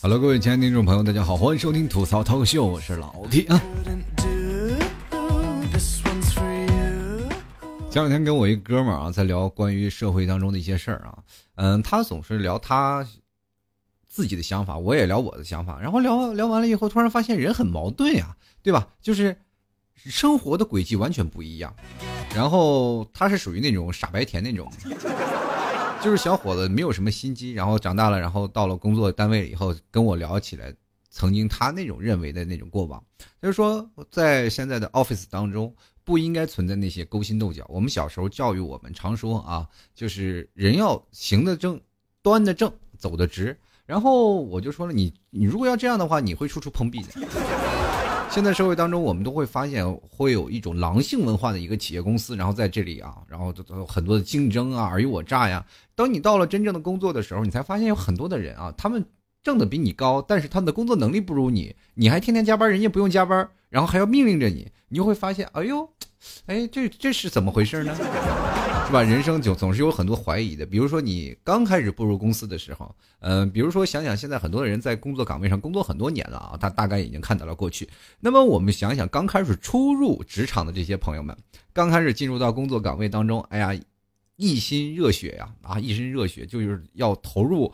[0.00, 3.60] Hello，各位亲爱的听众朋友，大家好，欢迎收听吐槽脱口秀，我是老 T 啊。
[7.90, 11.18] 前两天跟我一哥们儿啊，在聊关于社会当中的一些事儿啊，
[11.56, 13.04] 嗯，他总是聊他
[14.06, 18.86] 自己的想法，我也聊我的想法，然后聊聊完了以后，突然发现人很矛盾呀，对吧？
[19.02, 19.36] 就是
[19.96, 21.74] 生活的轨迹完全不一样，
[22.32, 24.70] 然后他是属于那种傻白甜那种。
[26.06, 30.72] 就是小伙子没有什么心机，然后长大了，然后到了工作单位以后，跟我聊起来，
[31.10, 33.02] 曾经他那种认为的那种过往，
[33.42, 35.74] 就是说在现在的 office 当中
[36.04, 37.66] 不应该存在那些勾心斗角。
[37.68, 41.80] 我们小时候教育我们常说啊，就是人要行得正，
[42.22, 43.58] 端得正，走得直。
[43.84, 47.85] 然后我就说了，你你如果要这样的话，你会处处碰壁的。
[48.28, 55.64] 现在社会当中，我们都会发现会有一种狼性文化的一个企业公司，然后在这里啊，然后都都有很多的竞争啊，尔虞我诈呀。
[55.94, 59.02] 当你到了真正的工作的时候，你才发现有很多的人啊，他们
[59.42, 65.88] 挣的比你高，但是他们的工作能力不如你，你还天天加班，人家不用加班，然后还要命令着你，你就会发现，哎呦，
[66.44, 67.96] 哎，这这是怎么回事呢？
[68.86, 69.02] 是吧？
[69.02, 70.64] 人生就总是有很多怀疑的。
[70.64, 77.88] 比如说，你刚开始步入公司的时候，嗯，比如说想想现在很多的人在工作岗位上工作很多年了啊，他大概已经看到了过去。
[78.20, 81.36] 那么我们想想，刚开始初入职场的这些朋友们，
[81.72, 83.76] 刚开始进入到工作岗位当中，哎呀，
[84.36, 87.66] 一心热血呀，啊，一身热血，就是要投入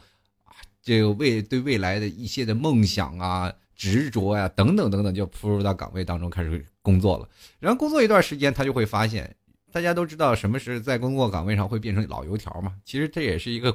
[0.44, 7.28] 啊，这个未对未来的一些的梦想啊、执着呀等等等等，就扑入到岗位当中开始工作了。
[7.60, 9.36] 然后工作一段时间，他就会发现。
[9.72, 12.74] 大家都知道什么是在工作岗位上会变成老油条嘛？
[12.84, 13.74] 其实这也是一个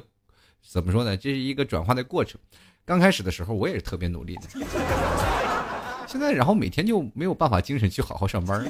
[0.64, 1.16] 怎么说呢？
[1.16, 2.40] 这是一个转化的过程。
[2.84, 4.42] 刚开始的时候，我也是特别努力的。
[6.06, 8.64] 现在，然后每天就没有办法精神去好好上班。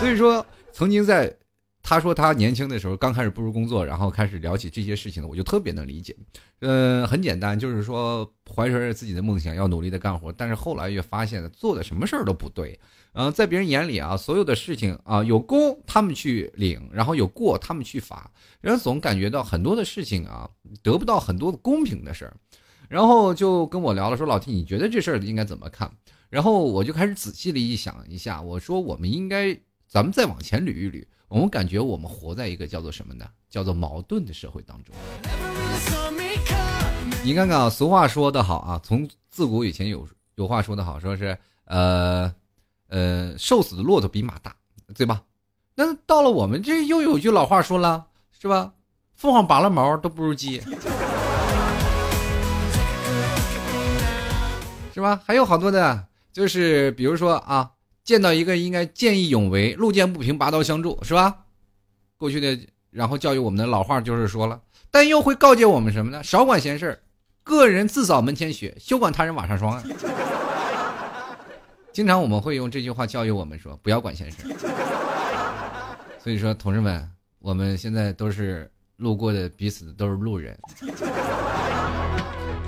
[0.00, 1.32] 所以说，曾经在
[1.92, 6.16] 他说他年轻的时候刚开始步入工作，然后开始聊起这些事情，我就特别能理解。
[6.60, 12.80] 嗯，很简单，就是说怀揣着自己的梦想要努力的干活，但是后来越发现做的什么事儿都不对。
[13.12, 18.30] 嗯，在别人眼里啊，所有的事情啊，有功他们去领，然后有过他们去罚，
[18.62, 20.48] 人总感觉到很多的事情啊，
[20.82, 22.34] 得不到很多的公平的事儿，
[22.88, 25.92] 然后就跟我聊了，说老弟你觉得这事儿应该怎么看？
[26.30, 29.54] 然后我就开始仔细的一想一下，我说我们应该，
[29.92, 33.26] 咱们再往前捋一捋，我们感觉我们活在一个叫做什么呢？
[33.50, 34.94] 叫做矛盾的社会当中。
[37.22, 41.36] 你看看啊，俗话说得好啊，从自古以前有有话说得好，说是
[41.66, 42.34] 呃。
[42.88, 44.56] 呃，瘦死的骆驼比马大，
[44.94, 45.22] 对吧？
[45.74, 48.06] 那到了我们这又有句老话说了，
[48.38, 48.72] 是吧？
[49.14, 50.60] 凤凰拔了毛都不如鸡，
[54.94, 55.20] 是吧？
[55.24, 57.71] 还有好多的，就是比如说啊，
[58.04, 61.44] 见到一个应该见义勇为，路见不平拔刀相助，是吧？
[62.16, 62.58] 过去的，
[62.90, 66.22] 然后教育我们的老话就是说了，但又会告诫我们什么呢？
[66.22, 67.00] 少管闲事
[67.42, 69.82] 个人自扫门前雪，休管他人瓦上霜啊。
[71.92, 74.38] 经常我们会用这句话教育我们说：“不要管闲事。”
[76.18, 77.06] 所以说，同志们，
[77.38, 80.58] 我们现在都是路过的，彼此都是路人。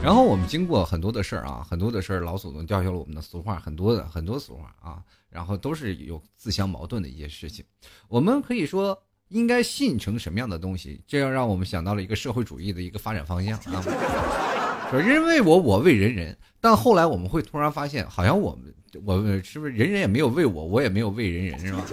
[0.03, 5.03] 然后我们经过很多的事儿啊，很多的事儿，老祖宗教育了我们的俗话，很多的很多俗话啊，
[5.35, 7.65] 然后都是有自相矛盾的一些事情。
[8.07, 8.97] 我们可以说，
[9.31, 11.03] 应该信成什么样的东西？
[11.09, 13.83] 这样让我们想到了一个社会主义的一个发展方向啊。
[14.93, 16.39] 说人为我，我为人人。
[16.61, 18.73] 但后来我们会突然发现，好像我们。
[19.05, 21.85] 我们是不是人人也没有为我，我也没有为人人，是吧？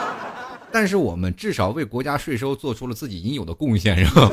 [0.70, 4.30] 但是我们至少为国家税收做出了自己应有的贡献，是吧？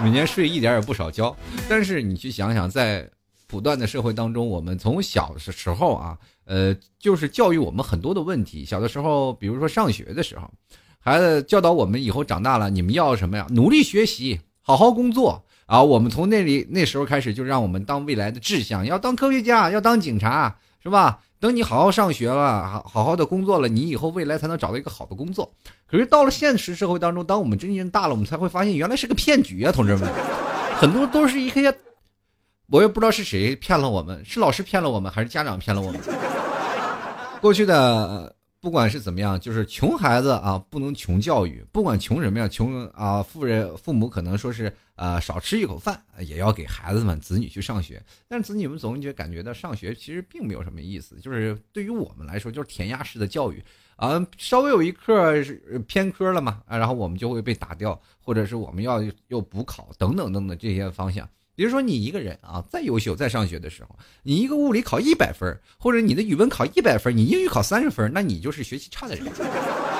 [0.00, 1.36] 每年税一点也不少交。
[1.68, 3.10] 但是你去想想，在
[3.48, 6.16] 不断的社会当中，我们从小的时候啊，
[6.52, 8.62] 呃，就是教育我们很多的问题。
[8.62, 10.50] 小的时候，比如说上学的时候，
[10.98, 13.46] 孩子教导我们以后长大了，你们要什么呀？
[13.48, 15.42] 努力学习，好好工作。
[15.64, 20.54] 啊，我们从那里那时候开始，就让我们当未来的志向，要当科学家，要当警察。
[20.82, 21.20] 是吧？
[21.38, 25.48] 等你好好上学了，好好好的工作了，你以后未来才能找到一个好的工作。
[25.86, 30.12] 可是到了现实社会当中，当我们真正大了，我们才会发现原来是个骗局啊，同志们，
[30.74, 31.72] 很多都是一些，
[32.66, 36.00] 我也不知道是谁骗了我们，是老师骗了我们，还是家长骗了我们。
[37.42, 38.34] 过去的。
[38.62, 41.66] 不管是怎么样，就是穷孩子啊，不能穷教育。
[41.72, 48.00] 不管穷什么样，穷啊，富人父母可能说是呃少吃一口饭，也要给孩子们子女去上学。
[48.28, 53.60] 但是子女们总觉感觉到上学其实并没有什么意思，就是对于我们来说就是填鸭式的教育
[53.96, 61.28] 啊，稍微有一课是偏科了嘛啊，然后我们就会被打掉，或者是我们要又补考等等等等这些方向。
[61.62, 69.24] 比如说，你一个人啊，再优秀，在上学的时候，你一个物理考一百分，或者你的语文考一百分，你英语考三十分，那你就是学习差的人。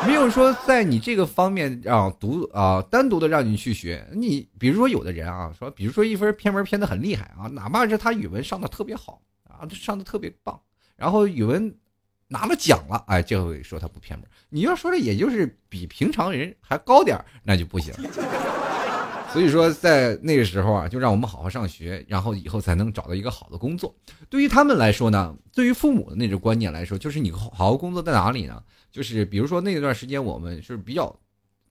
[0.05, 4.05] 没有说在你这个方面啊独啊单独的让你去学。
[4.13, 10.61] 你比如说有的人啊，说比如说一分偏门偏的很厉害啊，哪怕是他语文上的特别好啊，上的特别棒，
[10.97, 11.73] 然后语文
[12.27, 14.29] 拿了奖了，哎，这回说他不偏门。
[14.49, 17.95] 你要说的也就是比平常人还高点那就不行。
[19.33, 23.95] 所以说，在那个时候啊，就让我们好好上学，然后以后才能找到一个好的工作。
[24.29, 28.63] 对于他们来说呢，对于父母的那种观念来说，就是你好好工作在哪里呢？
[28.91, 31.19] 就是比如说那段时间，我们是比较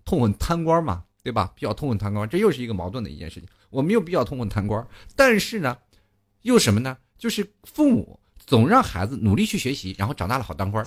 [0.04, 1.52] 痛恨贪官嘛，对吧？
[1.56, 3.48] 比较痛恨贪官，这又是一个矛盾的一件事情。
[3.70, 4.84] 我们又比较痛恨贪官，
[5.16, 5.78] 但是呢，
[6.42, 6.98] 又什么呢？
[7.20, 10.84] 就是父母总让孩子努力去学习，然后长大了好当官。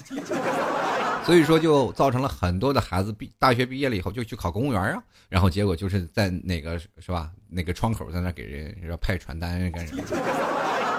[1.25, 7.31] 所以说，就造成了很多的孩子毕大学毕业了以后就去考公务员啊，然后结果就是在哪个是吧？
[7.49, 10.03] 哪个窗口在那给人要派传单干什么？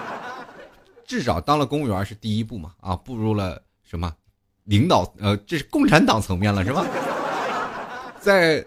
[1.06, 4.12] 至少当了公务员是第一步嘛，啊，步入了什么
[4.64, 5.14] 领导？
[5.20, 6.84] 呃，这是共产党层面了是吧？
[8.20, 8.66] 在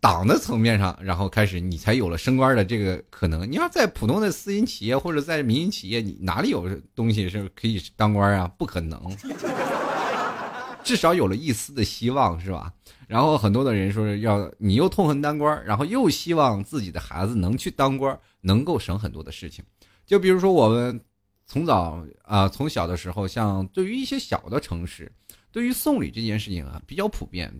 [0.00, 3.50] 党的层面上，然后开始你才有了升官的这个可能。
[3.50, 8.46] 你要在普通的私营企业或者在民营企业，你哪里有东西是可以当官啊？
[8.56, 8.98] 不可能。
[10.82, 12.72] 至少有了一丝的希望，是吧？
[13.06, 19.64] 然后很多的人说要你又痛恨当官，然后又希望自己的孩子能去当官，能够省很多的事情。
[20.06, 21.00] 就比如说我们
[21.46, 25.10] 从早啊，从小的时候，像对于一些小的城市，
[25.50, 27.52] 对于送礼这件事情啊比较普遍。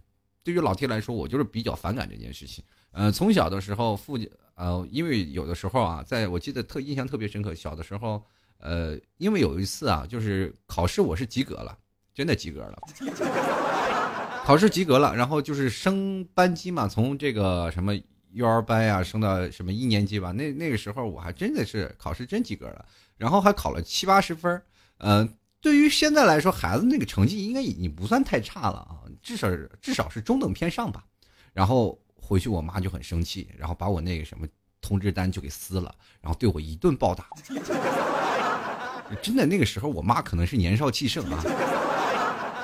[0.43, 2.65] 对于老 T 来说，我就是比较反感这件事情。
[2.93, 8.25] 呃，从小的时候，父亲呃，因为有的时候啊，在我记得特印象特别深刻，小的时候，
[8.59, 11.77] 呃，因为有一次啊，就是考试我是及格了。
[12.21, 12.79] 真的及格了，
[14.45, 17.95] 考试及格了，然后就是升班级嘛，从这个什么
[18.33, 20.31] 幼儿班呀升到什么一年级吧。
[20.31, 22.85] 那那个时候我还真的是考试真及格了，
[23.17, 24.63] 然后还考了七八十分
[24.99, 25.27] 嗯，
[25.63, 29.49] 对于现在来说，孩子那个成绩应该已经不算太差了啊，至少
[29.81, 31.03] 至少是中等偏上吧。
[31.55, 34.47] 然后回去我妈就很生气，然后把我那个什么
[34.83, 37.29] 通知单就给撕了，然后对我一顿暴打。
[39.23, 41.43] 真的那个时候我妈可能是年少气盛啊。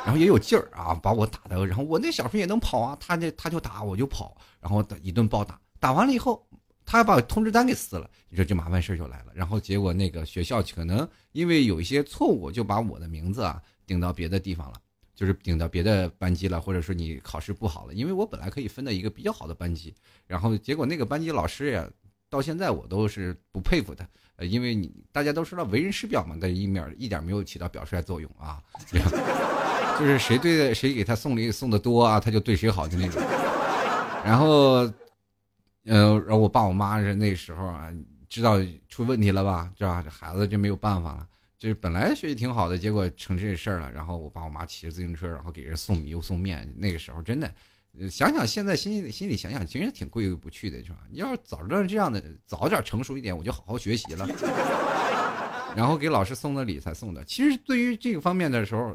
[0.07, 6.47] 然后也有劲儿啊，把我打的，然后我那小时候也能跑啊，他那他就打我就跑，然后一顿暴打，打完了以后，
[6.85, 9.33] 他还把通知单给撕了，你说这麻烦事就来了。
[9.35, 14.75] 然后结果那个学校可能因为有一些错误，就把我的名字啊顶到别的地方了，
[15.13, 19.93] 就是顶到别的班级了，或者说你考试不好了，因为我本来可以分到一个比较好的班级，
[20.29, 21.85] 然后结果那个班级老师呀，
[22.31, 28.63] 到现在我都是不佩服他，呃，因为你大家都知道为人师表嘛，在一面一点没有起到表率作用啊。
[29.99, 33.23] 就是谁对谁给他送礼送的多啊，他就对谁好的那种。
[34.25, 34.91] 然后，
[35.85, 37.91] 呃，然后我爸我妈是那时候啊，
[38.29, 38.59] 知道
[38.89, 40.03] 出问题了吧，是吧？
[40.03, 41.27] 这孩子就没有办法了。
[41.59, 43.91] 就是本来学习挺好的，结果成这事儿了。
[43.91, 46.71] 然后我爸我妈骑着自行车，然后给人送米又送面。
[46.77, 47.51] 那个时候真的，
[48.11, 50.99] 想想现在心里心里想想，其实挺过意不去的，是吧？
[51.11, 54.29] 你要是早知道这样的，早点成熟一点，我就好好学习了。
[55.75, 57.25] 然后给老师送的礼才送的。
[57.25, 58.95] 其实对于这个方面的时候。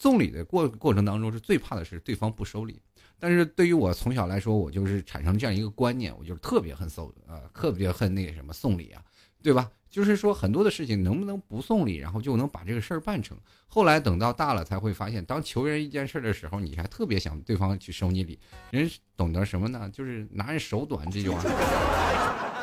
[0.00, 2.80] 送礼的过过程当中，是最怕的是对方不收礼。
[3.18, 9.02] 但是对于我从小来说，我就是产生这样一个观念，我就是特别恨送，呃，特别恨那个什么送礼啊，
[9.42, 9.70] 对吧？
[9.90, 13.36] 就是说很多的事情能不能不送礼，然后就能把这个事儿办成。
[13.66, 18.38] 后来等到大了才会发现，当求人一件事的时候，你还特别想对方去收你礼。
[18.70, 19.90] 人懂得什么呢？
[19.92, 21.42] 就是拿人手短这句话，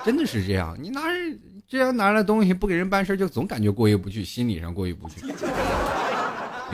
[0.04, 0.76] 真的是这样。
[0.82, 5.22] 你拿人这样拿了东西不给人办事，就总感觉过意不去，心理上过意不去。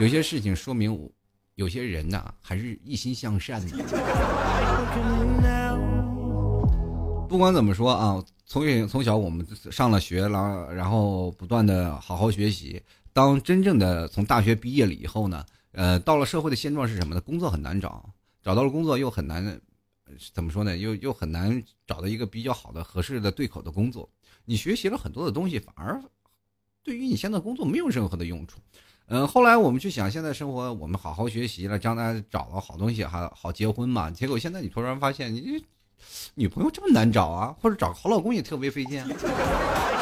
[0.00, 1.08] 有些事情说明，
[1.54, 3.76] 有些人呐还是一心向善的。
[7.28, 12.82] 不管怎么说啊，从从小我们上了学了，然后不断的好好学习。
[13.12, 17.20] 当真正的从大学毕业了以后呢，呃，到了社会的现状是什么呢？
[17.20, 19.60] 工作很难找，找到了工作又很难，
[20.32, 20.76] 怎么说呢？
[20.76, 24.10] 又又很难找到一个比较好的、合适的对口的工作。
[24.44, 26.02] 你学习了很多的东西，反而
[26.82, 28.58] 对于你现在工作没有任何的用处。
[29.08, 34.10] 嗯，后来我们去想，现在生活我们好好学习了，将来找了好东西，还好结婚嘛。
[34.10, 35.62] 结果现在你突然发现，你
[36.34, 39.04] 女朋友这么难找啊，或者找个好老公也特别费劲。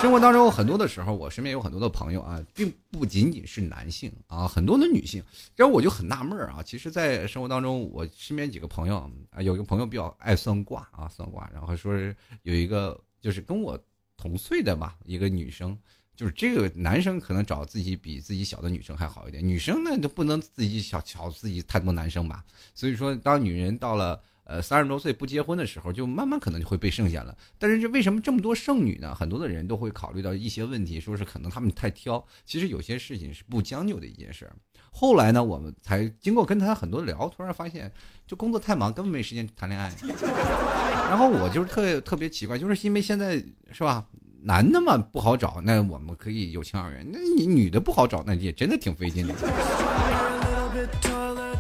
[0.00, 5.22] 生活当中很多的时候，我身边有很多的朋友啊，并不仅仅是男性啊，很多的女性。
[5.56, 8.98] 然后我就很纳闷啊，其实，在生活当中，我身边几个朋友
[9.30, 13.76] 啊，有一个朋友比较爱算卦啊，算卦，然后说是有一个就是跟我
[14.16, 15.76] 同岁的吧，一个女生。
[16.14, 22.44] 就是这个男生可能找自己比自己小的女生还好一点，女生呢就不能自己小瞧自己太多男生吧。
[22.74, 27.36] 所以说，当女人到了呃三十多岁不结婚的时候，就慢慢可能就会被剩下了。
[27.58, 29.14] 但是这为什么这么多剩女呢？
[29.14, 32.24] 很多的人都会考虑到一些问题，说是可能他们太挑。
[32.44, 34.50] 其实有些事情是不将就的一件事。
[34.94, 37.90] 后来呢，我们才经过跟他很多聊，突然发现
[38.26, 39.90] 就工作太忙，根本没时间谈恋爱。
[41.08, 43.42] 然后我就是特特别奇怪，就是因为现在
[43.72, 44.06] 是吧，
[44.44, 49.34] 男的嘛不好找，那我们可以有情有缘；那你女的不好找，那也真的挺费劲的。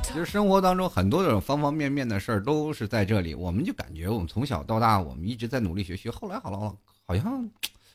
[0.02, 6.74] 其 实生活当中很多种方方面面的事儿都是在这里，我们就感觉我们从小到大，我们一直在努力学习，后来好了，
[7.06, 7.48] 好像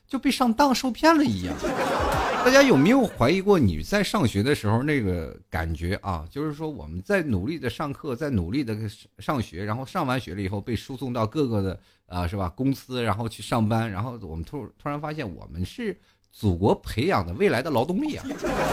[0.08, 1.54] 就被上当受骗了一样。
[2.46, 6.26] 大家有没有怀疑过你在上学的时候那个感觉啊？
[6.32, 8.78] 就是说我们在努力的上课，在努力的
[9.20, 11.78] 上学，然后上完学了以后被输送到各个的
[12.08, 15.96] 啊是吧公司，然后去上班，然后我们突突然发现我们是
[16.32, 18.26] 祖国培养的未来的劳动力啊！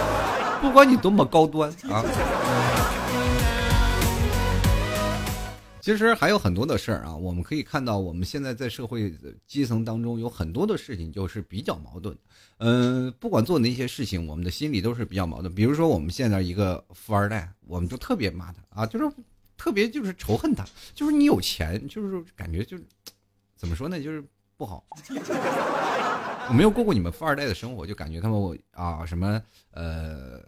[0.62, 2.02] 不管你多么高端啊。
[5.80, 9.12] 其实还有很多的事儿啊，我们可以看到，我们现在在社会
[9.46, 12.16] 基层当中有很多的事情就是比较矛盾。
[12.56, 15.54] 嗯，不管做哪些事情，我们的心里都是比较矛盾。
[15.54, 19.14] 比如说，我们现在一个富二代，我们就特别骂他啊，就是
[19.58, 20.64] 特别就是仇恨他，
[20.94, 22.84] 就是你有钱，就是感觉就是
[23.56, 24.22] 怎么说呢，就是
[24.56, 24.84] 不好。
[26.48, 29.42] 我没有过过你们富二代的生活，就感觉他们啊什么
[29.72, 30.40] 呃。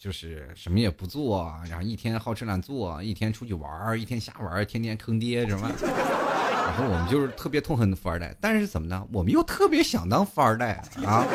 [0.00, 5.68] 就是什么也不做，然后一天好吃懒做，一天出去玩一天瞎玩天天坑爹什么。
[5.80, 9.04] 然后我们就是特别痛恨富二代，但是怎么呢？
[9.12, 10.74] 我们又特别想当富二代
[11.04, 11.26] 啊，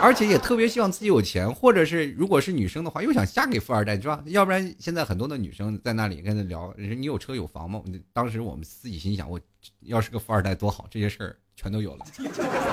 [0.00, 4.22] 而且也特别希望自己有钱，或者是如果是女生的话，又想嫁给富二代，是吧？
[4.26, 7.82] 要不然现在很多的女生在那里跟他聊，你有车有房吗？
[8.12, 9.40] 当时我们自己心想，我
[9.80, 12.06] 要是个富二代多好，这些事儿全都有了，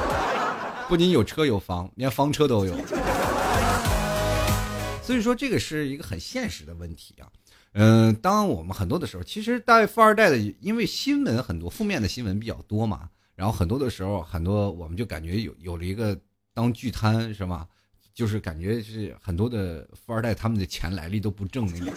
[0.87, 2.77] 不仅有车有房，连房车都有。
[5.01, 7.27] 所以说这个是一个很现实的问题啊，
[7.73, 16.17] 嗯，当我们很多的时候，其实带富二代的，因为新闻很多负面的新闻比较多嘛，然后很多的时候，很多我们就感觉有有了一个
[16.55, 17.67] 当巨贪是吧？
[18.15, 21.93] 就是感觉是很多的富二代他们的钱来历都不正那种。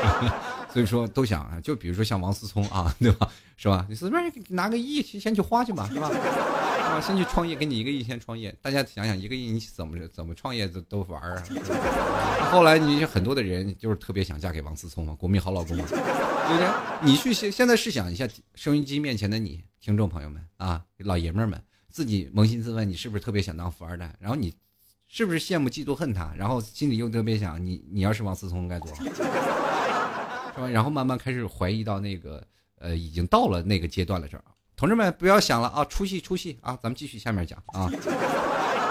[0.70, 3.28] 所以说都想啊，就比如说像王思聪啊，对吧？
[3.56, 3.86] 是吧？
[3.88, 6.08] 你随便拿个亿去先去花去吧，是吧？
[6.08, 8.54] 啊，先去创业，给你一个亿先创业。
[8.60, 11.42] 大家想想，一个亿你怎么怎么创业都都玩啊？
[12.52, 16.68] 后来你很多的人就是特别想嫁给王思聪嘛，国民好老公嘛，对不对？
[17.02, 24.14] 你去现现在试想一下，收音机面前的你，听众朋友们啊，老爷们儿们，自己扪心自问，你是不是特别想当富二代？
[24.20, 24.54] 然后你
[25.06, 26.34] 是不是羡慕嫉妒恨他？
[26.36, 29.04] 然后心里又特别想，你你要是王思聪该多好？
[30.54, 32.44] 是吧然后慢慢开始怀疑到那个，
[32.78, 34.26] 呃，已经到了那个阶段了。
[34.26, 34.44] 这儿，
[34.76, 37.88] 同志们不要想了啊，出戏出戏啊，咱们继续下面讲啊。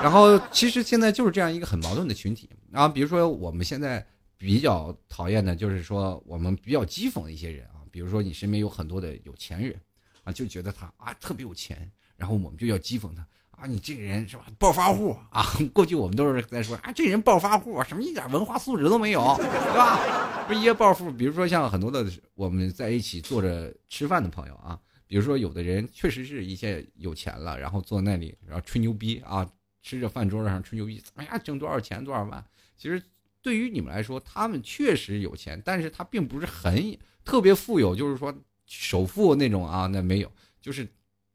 [0.02, 2.88] 然后其实现在就是这样一个很矛盾的群体啊。
[2.88, 4.06] 比如说我们现在
[4.38, 9.76] 比较讨厌的就是说我们比较讥讽的一些人啊，比如说你身边有很多的有钱人
[10.24, 13.26] 啊，就觉得他啊特别有钱，然后我们就要讥讽他。
[13.52, 14.46] 啊，你这个人是吧？
[14.60, 15.44] 暴发户啊！
[15.74, 20.46] 过去我们都是在说啊，这人暴发户，什么一点文化素质都没有，对吧？
[20.48, 22.06] 不是一些暴富，比如说像很多的
[22.36, 29.50] 我们在一起坐着吃饭的朋友啊，比如说有的人确实是一些有钱了，然后坐那里，然后吹牛逼啊，
[29.82, 32.46] 吃着饭桌上吹牛逼，哎呀挣多少钱多少万？
[32.78, 33.02] 其实
[33.42, 36.96] 对于你们来说，他们确实有钱，但是他并不是很
[37.26, 38.32] 特别富有，就是说
[38.68, 40.32] 首富那种啊，那没有，
[40.62, 40.88] 就是。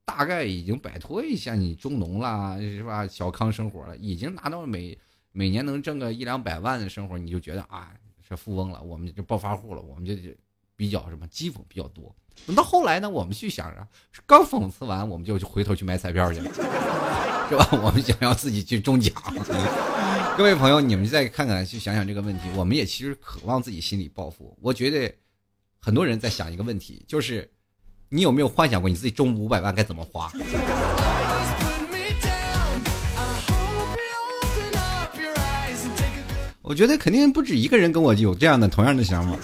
[0.04, 3.06] 大概已经摆脱一下你中农啦，是吧？
[3.06, 4.98] 小康生活了，已经拿到每
[5.30, 10.14] 每年能挣个一两百万的生活，你就觉得啊，是富翁了，我们就暴发户了，我们就
[10.76, 12.14] 比较什么讥讽比较多。
[12.46, 13.88] 等到后来呢，我们去想着，
[14.26, 16.52] 刚讽刺完，我们就回头去买彩票去了，
[17.48, 17.68] 是吧？
[17.82, 19.14] 我们想要自己去中奖。
[20.36, 24.58] 各位朋友，你们再看看，去想想这个问题，我们也其实渴望自己心里暴富。
[24.60, 25.14] 我觉得
[25.78, 27.48] 很多人在想一个问题，就是。
[28.14, 30.30] 你有没有幻想过你自己中五百万该怎么花？
[36.60, 39.36] 我觉得肯定不止一个人跟我有这样的同样的想法。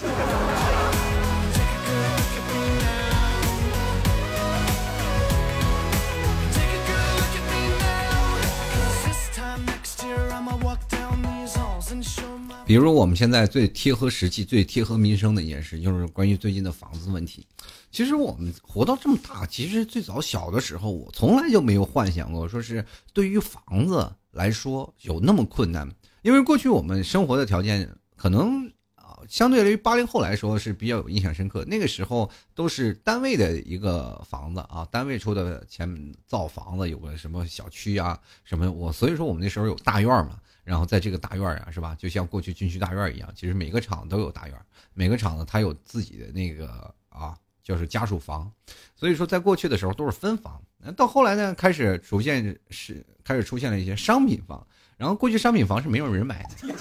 [12.69, 17.43] 比如我们现在最贴合实际、最贴合民生的一件事，就是关于最近的房子问题。
[17.89, 25.89] 其实我们活到这么大，其实最早小的时候，我从来就没有幻想过，说是对于房子来说有那么困难。
[26.21, 31.65] 因为过去我们生活的条件，可能啊，相对于八零后来说是比较有印象深刻。
[31.65, 40.37] 那个时候都是单位的一个房子啊，单位出的钱造房子，有个什么小区啊，什么我，所以说我们那时候有大院嘛。
[40.69, 41.95] 然后在这个大院啊，是吧？
[41.97, 44.55] 就像过去军区大院一样，其实每个厂都有大院，
[44.93, 48.51] 每个厂子它有自己的那个啊，就是家属房。
[48.95, 50.61] 所以说，在过去的时候都是分房，
[50.95, 54.63] 到后来呢，开始逐渐是开始出现了一些商品房。
[54.95, 56.71] 然后过去商品房是没有人买的，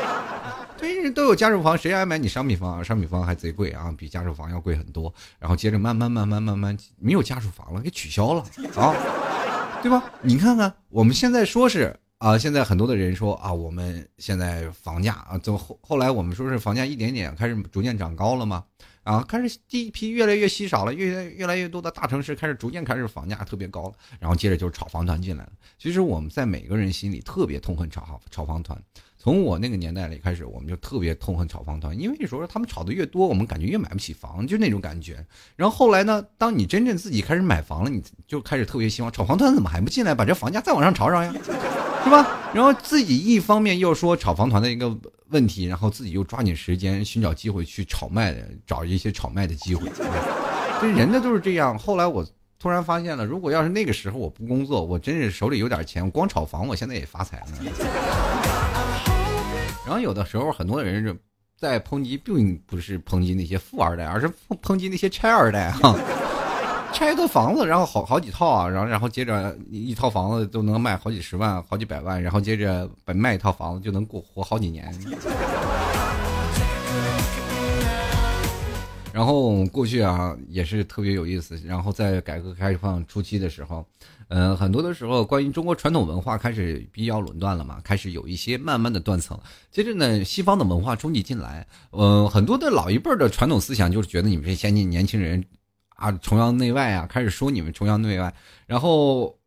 [0.78, 2.82] 对都有家属房，谁爱买你商品房啊？
[2.82, 5.12] 商品房还贼贵啊，比家属房要贵很多。
[5.38, 8.40] 然后接着慢慢慢慢慢慢没有家属房了，给取消了
[8.76, 8.96] 啊，
[9.82, 10.02] 对吧？
[10.22, 18.62] 你看看我们现在说是啊，现在很多的人说啊，我们现在房价啊，就后后来我们说是房价一点点开始逐渐涨高了嘛？
[19.04, 25.52] 啊，开始第一批越来越稀少了，越来越来越多的大城市开始逐渐开始房价特别高了，然后接着就是炒房团进来了。
[25.78, 28.78] 其实我们在每个人心里特别痛恨炒炒房团。
[29.22, 35.22] 从我那个年代里开始，我们就特别痛恨炒房团，因为有时候他们炒的越多，我们感觉越买不起房，就那种感觉。
[35.56, 41.30] 然后后来呢，当你真正自己开始买房了，你就开始特别希望炒房团怎么还不进来，把这房价再往上炒炒呀，
[42.02, 42.50] 是吧？
[42.54, 44.96] 然后自己一方面又说炒房团的一个
[45.28, 48.34] 问题，然后自己又抓紧时间寻找机会去炒卖，
[48.66, 49.86] 找一些炒卖的机会。
[50.80, 51.78] 这人呢都是这样。
[51.78, 52.26] 后来我
[52.58, 57.46] 突然发现了，如果要是那个时候我不工作，我真是手里有点钱，光炒房，我现在也发财了。
[59.90, 61.12] 然后有的时候，很多人是
[61.58, 64.32] 在抨击，并不是抨击那些富二代，而是
[64.62, 65.92] 抨击那些拆二代哈，
[66.94, 74.94] 拆一套房子，然后好好几套啊，然后然后接着一套房子都能卖好几十万、好几百万，然后接着卖一套房子就能过活好几年。
[79.12, 83.84] 然后过去啊也是特别有意思，然后在改革开放初期的时候。
[84.28, 89.36] 嗯，很多的时候，关于中国传统文化开始比较垄断了嘛，开始有一些慢慢的断层。
[89.72, 95.44] 接着呢，西方的文化冲击进来，嗯，很多的老一辈的传统思想就是觉得你们这些先进年轻人，
[95.96, 98.32] 啊，崇洋媚外啊，开始说你们崇洋媚外，
[98.66, 99.39] 然后。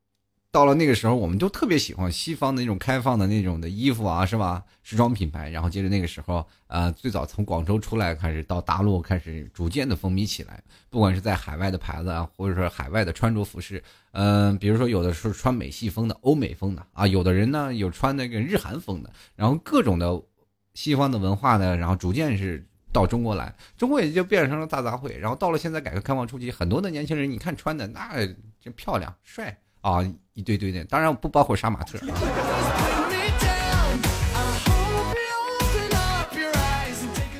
[0.53, 4.63] 到了那个时候，我们就特别喜欢西方的那种开放的那种的衣服啊，是吧？
[4.83, 5.49] 时装品牌。
[5.49, 10.61] 然后接着那个时候，呃，最早从广州出来开始，到大陆开始逐渐的风靡起来。
[10.91, 20.21] 不管是在海外的牌子啊，或者说海外的穿着服饰，嗯，比如说有的是穿美系风的、欧美风的啊，有的人呢有穿那个日韩风的，然后各种的
[20.75, 25.17] 西方的文化呢，然后逐渐是到中国来，中国也就变成了大杂烩。
[25.17, 28.23] 然后到了现在改革开放初期，很多的年轻人，你看穿的那
[28.61, 29.57] 真漂亮、帅。
[29.83, 29.99] 啊，
[30.33, 31.99] 一堆堆的，当然不包括杀马特。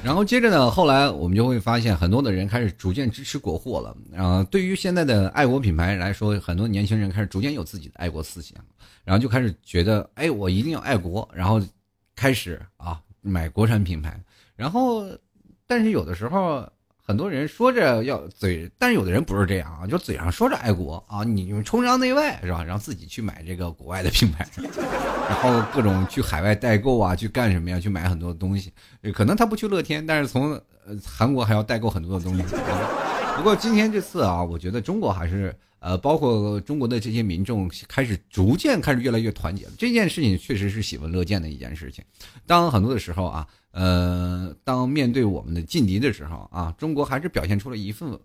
[0.04, 3.96] 然后接着呢，后来我们就会发现，很多的人开始逐渐支持国货了。
[4.12, 8.58] 然后对于现在的爱国品牌来说，很多年轻人开始逐渐有自己的爱国思想，
[9.06, 11.62] 然后就开始觉得，哎，我一定要爱国，然后
[12.14, 14.22] 开始啊买国产品牌。
[14.58, 15.08] 然后，
[15.66, 16.70] 但是有的时候。
[17.06, 22.64] 很多人说着要嘴，但是有的人不是这样啊，就嘴上说着爱国啊，你们崇洋媚外是吧？
[22.64, 24.48] 然后自己去买这个国外的品牌，
[25.28, 27.78] 然后各种去海外代购啊，去干什么呀？
[27.78, 28.72] 去买很多东西。
[29.14, 30.54] 可能他不去乐天，但是从
[30.86, 32.44] 呃韩国还要代购很多的东西。
[33.36, 39.72] 不过今天这次啊，我觉得中国还是呃，包括中国的这些民众开始逐渐开始越来越团结了。
[39.78, 42.04] 这件事情确实是喜闻乐见的一件事情。
[42.48, 43.48] 当很多的时候啊。
[43.76, 48.16] 呃，当面对我们的劲敌的时候啊，中国还是表现出了一份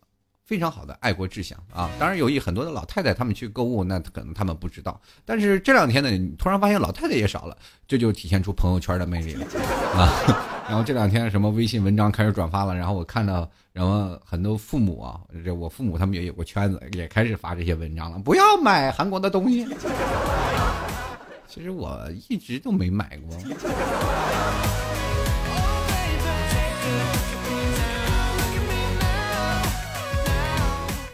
[0.44, 1.90] 非常好的爱国志向啊。
[1.98, 5.00] 当然，有一很多的老太太他们去购物，那可能他们不知道。
[5.24, 9.46] 但是这两天呢，你突然发现老太太也少了，这就体现出朋友圈的魅力了
[9.94, 10.57] 啊。
[10.68, 19.66] 然后这两天什么微信文章开始转发了，然后我看到，然后很多父母啊，这我父母他们也有个圈子，也开始发这些文章了，不要买韩国的东西。
[21.48, 23.38] 其实我一直都没买过。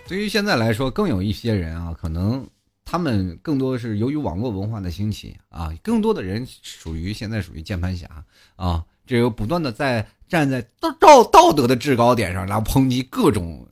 [0.09, 2.45] 对于现在来说，更有一些人啊，可能
[2.85, 8.09] 他们更多是由于网络文化的兴起啊，更多的人属于现在属于键盘侠
[8.57, 13.67] 啊，这个不断的在站在道道道德的制高点上，然后抨击各种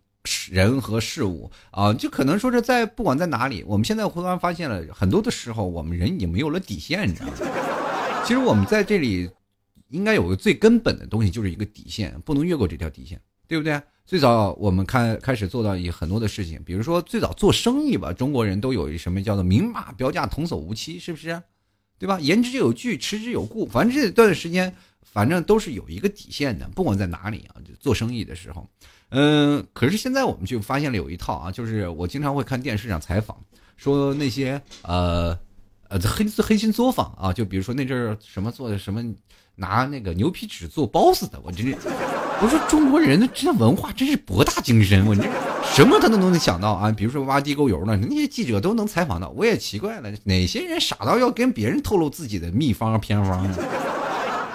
[0.51, 7.35] 人和事物啊，就可能说是在不管在哪里，我们现在忽然发现了很多的时候，我们人已经没有了底线，你知道吗？
[8.25, 9.29] 其实我们在这里
[9.89, 13.81] 应该有个最根本的东西，就是一个底线，不能越过这条底线，对不对？
[14.05, 21.43] 最早我们开开始做到一很多的事情，比如说最早做生意吧，中国人都有一什么叫做明码标价、童叟无欺，是不是？
[22.03, 22.19] 对吧？
[22.19, 23.65] 言之有据，持之有故。
[23.65, 28.69] 反正这段时间，反正都是有一个底线的，不管在哪里啊，就做生意的时候，
[29.11, 29.65] 嗯。
[29.73, 33.41] 可是现在我们就发现了有一套啊，就是我经常会看电视上采访，
[33.77, 35.39] 说那些呃
[35.89, 39.15] 呃黑黑心作坊啊，就比如说那阵儿什么做的什么。
[39.55, 41.77] 拿那个牛皮纸做包子的，我真是，
[42.43, 45.23] 我说中国人的这文化真是博大精深，我这
[45.73, 46.91] 什么他都能想到啊。
[46.91, 49.29] 比如说挖地沟油呢，那些记者都能采访到。
[49.31, 53.57] 我也奇怪了，哪些人傻到要跟别人透露自己的秘方偏方呢？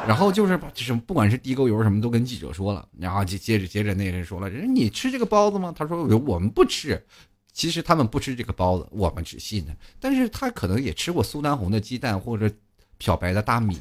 [0.05, 2.85] 然后就是把什么，不管是地沟油什么都跟记者说了。
[2.99, 5.73] 然后接接着接着那人说了，人你吃这个包子吗？
[5.73, 7.01] 他说我们不吃。
[7.53, 9.71] 其实他们不吃这个包子，我们只信呢。
[9.99, 12.51] 但是他可能也吃过苏丹红的鸡蛋或者
[12.97, 13.77] 漂白的大米。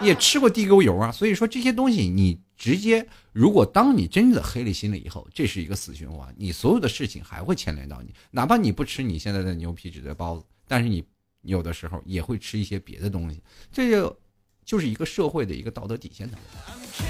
[0.00, 1.10] 也吃过地沟油啊。
[1.10, 8.12] 所以说这些东西，你直接如果当你真的黑了心了以后，这是一个死循环，你所有的事情还会牵连到你。
[8.30, 11.02] 哪怕你不吃你现在的牛皮纸的包子，但是你
[11.40, 13.42] 有的时候也会吃一些别的东西，
[13.72, 14.14] 这就
[14.62, 17.02] 就是一个社会的一个道德底线的问题。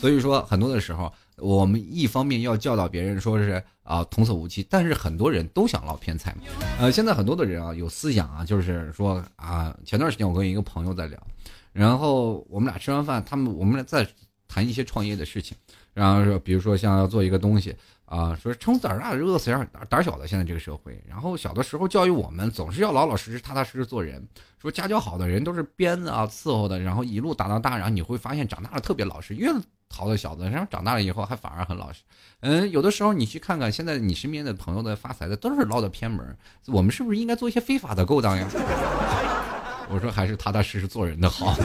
[0.00, 6.34] 所以说，很多的时候，我们一方面要教导别人说是啊童叟无欺，但是很多人都想捞偏财。
[6.78, 11.26] 呃，现在很多的人啊有思想啊，就是说啊，前段时间我跟一个朋友在聊，
[11.74, 14.08] 然后我们俩吃完饭，他们我们俩在
[14.52, 15.56] 谈一些创业的事情，
[15.94, 24.22] 然后说比如说像要做一个东西啊，说撑死胆大的饿死胆胆小的，现在这个社会，然后小的时候教育我们总是要老老实实、踏踏实实做人，
[24.60, 29.50] 说家教好的人都是鞭子啊伺候的，然后一路打到大，然后你会发现长大了特别老实，越。
[29.94, 32.00] 淘的小子，然后长大了以后还反而很老实。
[32.40, 36.34] 嗯，有的时候你去看看，现在你身边的朋友的发财的都是捞的偏门，
[36.68, 38.48] 我们是不是应该做一些非法的勾当呀？
[39.92, 41.54] 我说还是踏踏实实做人的好。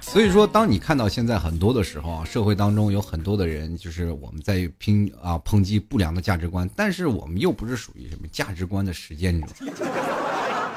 [0.00, 9.48] 所以说，当你看到现在很多的时候啊，社会当中有很多的人，就是我们在拼啊抨击不良的价值观，但是我们又不是属于什么价值观的实践者。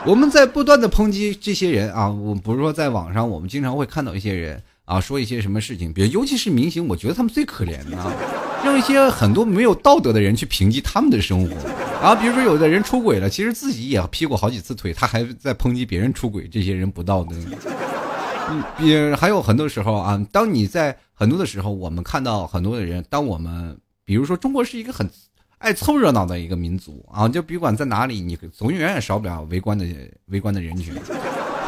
[0.08, 7.96] 我们在不断的抨击这些人啊，我不是说在网上，我们经常会看到一些人啊说一些什么事情，比如尤其是明星，我觉得他们最可怜的，
[8.64, 11.56] 让一些很多没有道德的人去评击他们的生活
[12.02, 17.36] 啊，比如说有的人出轨了，其实自己也劈过好几次腿，他还在抨击别人出轨，这些人不道德。
[18.50, 25.10] 嗯，也还有很多时候啊，当你在很多的时候，我们看到很多的人，当我们比如说中国是一个很。
[25.60, 29.84] 爱凑热闹的一个民族啊，就不管在哪里，你总永远少不了围观的
[30.28, 30.94] 围观的人群。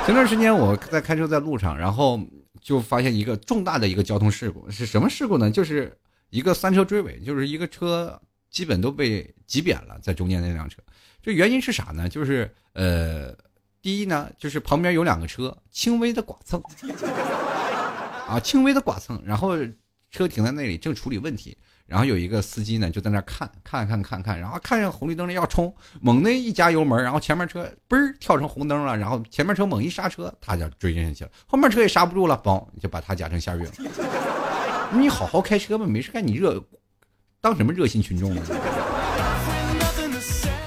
[0.05, 2.19] 前段时间我在开车在路上，然后
[2.61, 5.49] 就发现一个重大的一个交通事故，是什么事故呢？
[5.49, 5.91] 就是
[6.29, 10.81] 一个三车追尾，就是一个车基本都被挤扁了，在中间那辆车。
[11.21, 12.07] 这原因是啥呢？
[12.07, 13.35] 就是呃，
[13.81, 16.61] 第一呢，就是旁边有两个车轻微的剐蹭，
[18.27, 19.57] 啊，轻微的剐蹭，然后
[20.11, 21.57] 车停在那里正处理问题。
[21.85, 33.73] 然后有一个司机呢，就在那看，看，看，看，看，然后看见红绿灯了要冲，猛的一加油门，然后前面车嘣儿跳成红灯了，然后前面车猛一刹车，他就追进去了，后面车也刹不住了，嘣就把他夹成馅饼了。
[34.91, 36.63] 你好好开车吧，没事干你热，
[37.39, 38.41] 当什么热心群众呢？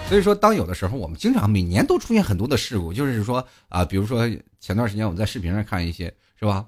[0.08, 4.28] 所以说，当有的时候我们经常每年都出现很多的事故，就是说啊，比如说
[4.60, 6.66] 前段时间我们在视频上看一些，是吧？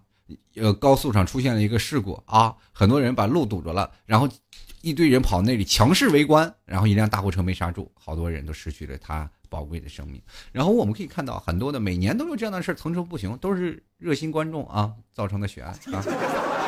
[0.56, 4.26] 呃，高速上出现了一个事故啊，很多人把路堵着了，然后
[4.80, 10.20] 一堆人跑那里强势围观，然后一辆大货车没刹住，好多人都失去了他宝贵的生命。
[10.50, 16.02] 然后我们可以看到很多的每年都有这样的事层出不穷，都是热心观众啊造成的血案啊。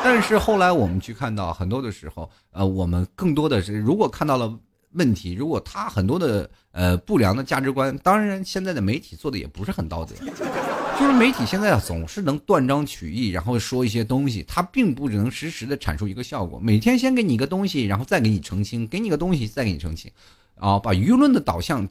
[0.09, 4.57] 但是后来我们去看到很多的时候，呃，我们更多的是如果看到了。
[4.93, 10.15] 问题，如果他很多的呃不良的价值观，当然现在的媒体做的也不是很道德，
[10.97, 16.57] 就是媒体现在总是能断章取义，然后说一些东西，他并不能实时的阐述一个效果。
[16.59, 20.09] 每天先给你一个东西，然后再给你澄清，给你个东西再给你澄清，
[20.55, 21.87] 啊，把舆论的导向。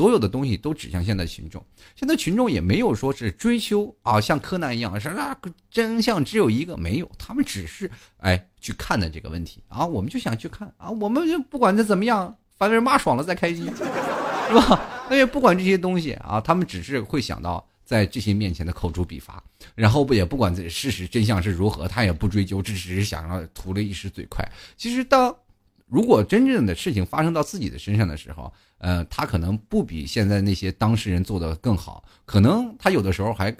[0.00, 1.62] 所有的东西都指向现在群众，
[1.94, 9.62] 现在群众也没有说是追求啊，像柯南一样，是那个真相只有一个，没有，他们只是哎去看的这个问题。
[9.68, 10.72] 啊，我们就想去看。
[10.78, 15.06] 啊，我们就不管他怎么样，反正骂爽了再开机， 是吧？
[15.10, 16.14] 那也不管这些东西。
[16.14, 24.42] 啊，他们只是会想到在这些面前的口诛笔伐，然后不也不管这事实真相是如何，他也不追究，只是想要图了一时嘴快。
[24.78, 25.36] 其实当
[25.84, 28.50] 如果真正的事情发生到自己的身上的时候，
[28.80, 33.54] 呃，他可能不比现在那些当事人做的更好，可能他有的时候还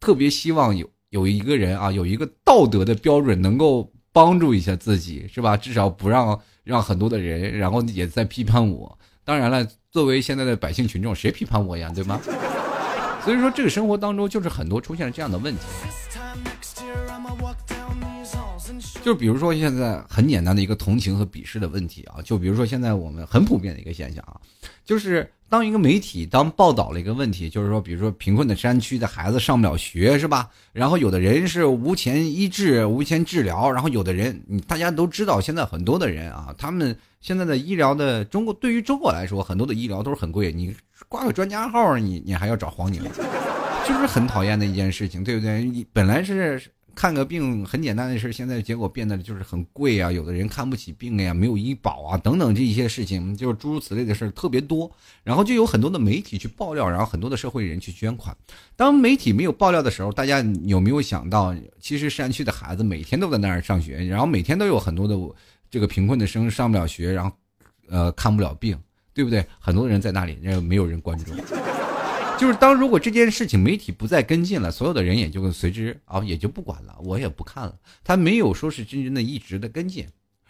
[0.00, 5.56] 特别希望有有一个人啊，有一个道德的标准能够帮助一下自己，是吧？
[5.56, 8.98] 至少不让让很多的人，然后也在批判我。
[9.24, 12.20] 当然了，作为现在的百姓群众，谁批判我呀，对吗？
[13.24, 15.60] 所以说，这个生活当中就是很多出现了这样的问题。
[19.02, 24.36] 就比如说现在很简单的一个同情和鄙视的问题啊，就比如说现在我们很普遍的一个现象啊，
[24.84, 30.50] 就是当一个媒体当报道了一个问题，就是说比如说贫困的山区的孩子上不了学是吧？
[30.72, 40.74] 然后有的人是无钱医治、无钱治疗，然后有的人大家都知道，现在很多的人啊，他们现在的医疗的中国对于中国来说，很多的医疗都是很贵，你
[41.08, 43.02] 挂个专家号，你你还要找黄牛，
[43.86, 45.64] 就是很讨厌的一件事情，对不对？
[45.64, 46.60] 你本来是。
[46.98, 50.10] 看个病很简单的事，现在结果变得就是很贵啊！
[50.10, 54.90] 有的人看不起病呀，没有医保啊，等等这一些事情，就是诸如此类的事特别多。
[55.22, 58.36] 然后就有很多的媒体去爆料，然后很多的社会人去捐款。
[58.74, 65.16] 当媒体没有爆料的时候，大家有没有想到，其实山区的孩子每天都在那儿上学，然后每天都有很多的
[65.70, 67.30] 这个贫困的生上不了学，然后
[67.88, 68.76] 呃看不了病。
[69.14, 69.44] 对不对？
[69.58, 71.32] 很多人在那里，没有人关注。
[72.38, 77.74] 就是当如果这件事情媒体不再跟进了，所有的人也就随之啊也就不管了，我也不看了。
[78.04, 80.06] 他没有说是真正的一直的跟进，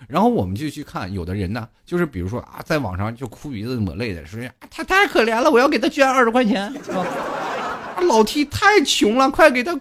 [0.06, 4.38] 然后我们就去看，有的人呢，就是比如说啊，在网上就哭鼻子抹泪的说
[4.70, 7.06] 他太可怜了，我要给他捐二十块钱，啊？
[8.02, 9.74] 老 T 太穷了，快给他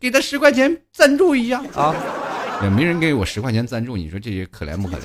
[0.00, 1.94] 给他十块钱赞助一下啊！
[2.62, 5.02] 也没人给我十块钱赞助，你说这些可怜不可怜？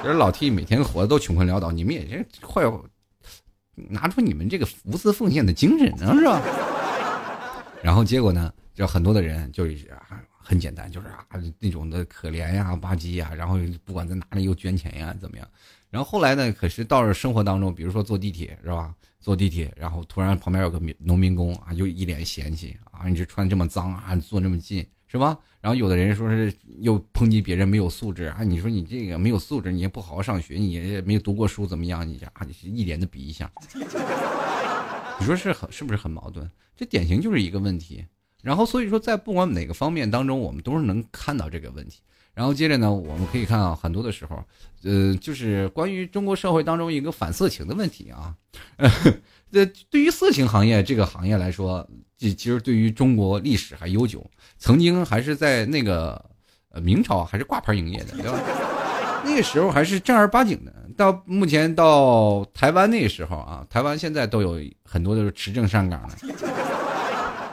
[0.00, 2.64] 其实老 T 每天活的都穷困潦倒，你们也是快。
[3.74, 6.40] 拿出你们这个无私奉献的精神呢，是吧？
[7.82, 9.96] 然后结果呢，就很多的人就是
[10.38, 11.26] 很简单，就是啊
[11.58, 15.48] 那种的可怜呀、吧唧呀，然后不管在哪里又捐钱呀，怎么样？
[15.90, 18.94] 然后后来呢，可是到了生活当中，比如说坐地铁是吧？
[19.20, 24.86] 坐地铁，然后突然旁边有个民农民工啊，就一脸嫌弃啊，你这穿这么脏啊，坐这么近。
[25.14, 25.38] 是吧？
[25.60, 28.42] 然后有的人说是又抨击别人没有素质啊！
[28.42, 32.06] 你说你这个没有素质，你也不好好上学，你也没读过书，怎么样？
[32.06, 33.48] 你这啊，你是一脸的鄙夷相。
[35.20, 36.50] 你说是很是不是很矛盾？
[36.76, 38.04] 这典型就是一个问题。
[38.42, 42.00] 然后所以说，在不管哪个方面当中，我们都是能看到这个问题。
[42.34, 44.44] 然后接着呢，我们可以看到很多的时候，
[44.82, 48.34] 呃，就是关于中国社会当中一个反色情的问题啊。
[49.52, 51.88] 这对于色情行业这个行业来说。
[52.24, 54.24] 这其实对于中国历史还悠久，
[54.56, 56.24] 曾经还是在那个
[56.70, 58.40] 呃明朝还是挂牌营业的，对吧？
[59.26, 60.72] 那个时候还是正儿八经的。
[60.96, 66.16] 到目前到台湾那个时候啊，台湾现在都有很多都是持证上岗的。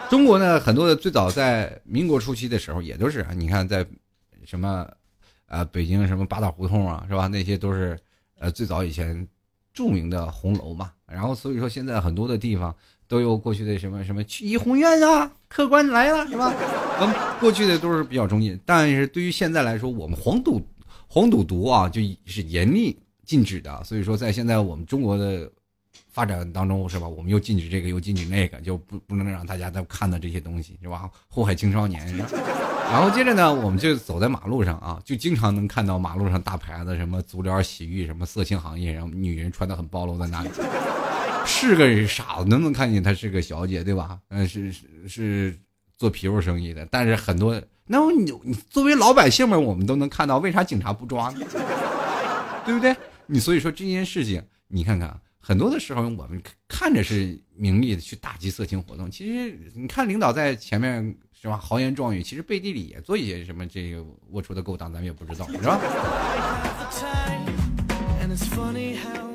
[0.10, 3.86] 中国呢，很多的最早在民国初期的时候也都是，你看在
[4.46, 4.88] 什么
[5.48, 7.28] 啊北京什么八大胡同啊，是吧？
[7.28, 8.00] 那些都是
[8.40, 9.28] 呃最早以前
[9.74, 10.94] 著名的红楼嘛。
[11.06, 12.74] 然后所以说现在很多的地方。
[13.12, 16.54] 都有过去的什么什么去怡红院啊，客官来了是吧？
[17.02, 20.66] 我们过去的都是比较中意，但是对于现在来说，我们黄赌
[21.10, 23.84] 黄赌毒啊，就是严厉禁止的。
[23.84, 25.52] 所以说，在现在我们中国的
[26.14, 27.06] 发展当中，是吧？
[27.06, 31.10] 我们又禁止这个，又禁止那个，就不不能让大家再看到这些东西，是吧？
[31.28, 32.02] 祸害青少年。
[32.16, 40.50] 然后接着呢，我们就走在马路上啊，就经常能看到马路上大牌子，什么足疗、洗浴，什么色情行业，然后女人穿的很暴露在那里。
[41.46, 44.20] 是个傻子，能不能看见她是个小姐，对吧？
[44.30, 45.58] 嗯，是是是
[45.98, 51.46] 做皮肉生意的，但是很多，那你你作为老百姓们，我们都能看到，为啥警察不抓呢？
[52.66, 52.96] 对不对？
[53.26, 63.98] 你所以说这件事情，你看看，很多的时候我们看着是名利的去打击色情活动，其实你看领导在前面是吧，豪言壮语，其实背地里也做一些什么这个
[64.32, 65.80] 龌龊的勾当，咱们也不知道，是吧？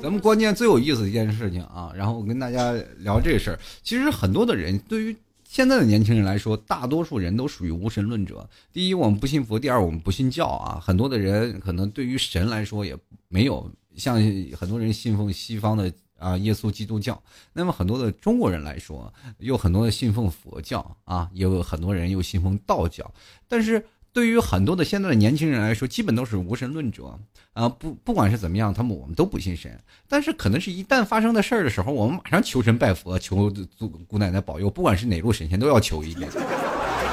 [0.01, 3.59] 咱们关键最有意思的一件事情啊，然后我跟大家聊这事儿。
[3.83, 8.47] 其实很多的人对于现在的年轻人来说，大多数人都属于无神论者。
[8.73, 10.79] 第一，我们不信佛；第二，我们不信教啊。
[10.79, 14.15] 很多的人可能对于神来说也没有像
[14.55, 17.21] 很多人信奉西方的啊耶稣基督教。
[17.53, 23.11] 那么很多的中国人来说，有很多的信奉佛教啊，也有很多人又信奉道教。
[23.47, 23.83] 但是
[24.17, 27.19] 对于很多的现在的年轻人来说，基本都是无神论者
[27.53, 27.69] 啊！
[27.69, 29.79] 不，不管是怎么样，他们我们都不信神。
[30.09, 36.27] 但是，可能是一旦发生的事儿的时候，我们马上求神拜佛，求祖姑奶奶保佑，不管是哪路神仙都要求一遍。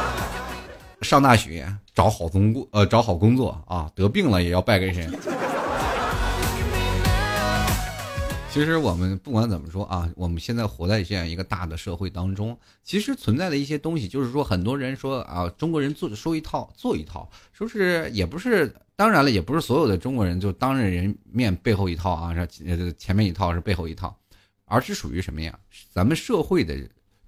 [1.03, 5.13] 上大学找好工作，呃，找好工作啊，得病了也要拜个神。
[8.55, 24.17] 其实我们不管怎么说啊，我们现在活在这样一个大的社会当中，其实存在的一些东西，就是说很多人说啊，中国人做说一套做一套，说是也不是，当然了，也不是所有的中国人就当着人面背后一套啊，这前面一套是背后一套，
[24.67, 25.59] 而是属于什么呀？
[25.91, 26.79] 咱们社会的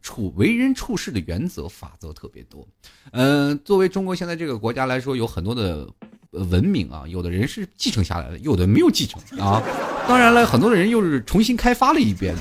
[0.01, 2.65] 处为人处事的原则法则特别多。
[3.11, 5.89] 嗯，作为中国现在这个国家来说，有很多的。
[6.45, 9.63] 文明啊，有的人是继承下来的，有的没有继承啊。
[10.07, 12.35] 当然了，很多的人又是重新开发了一遍，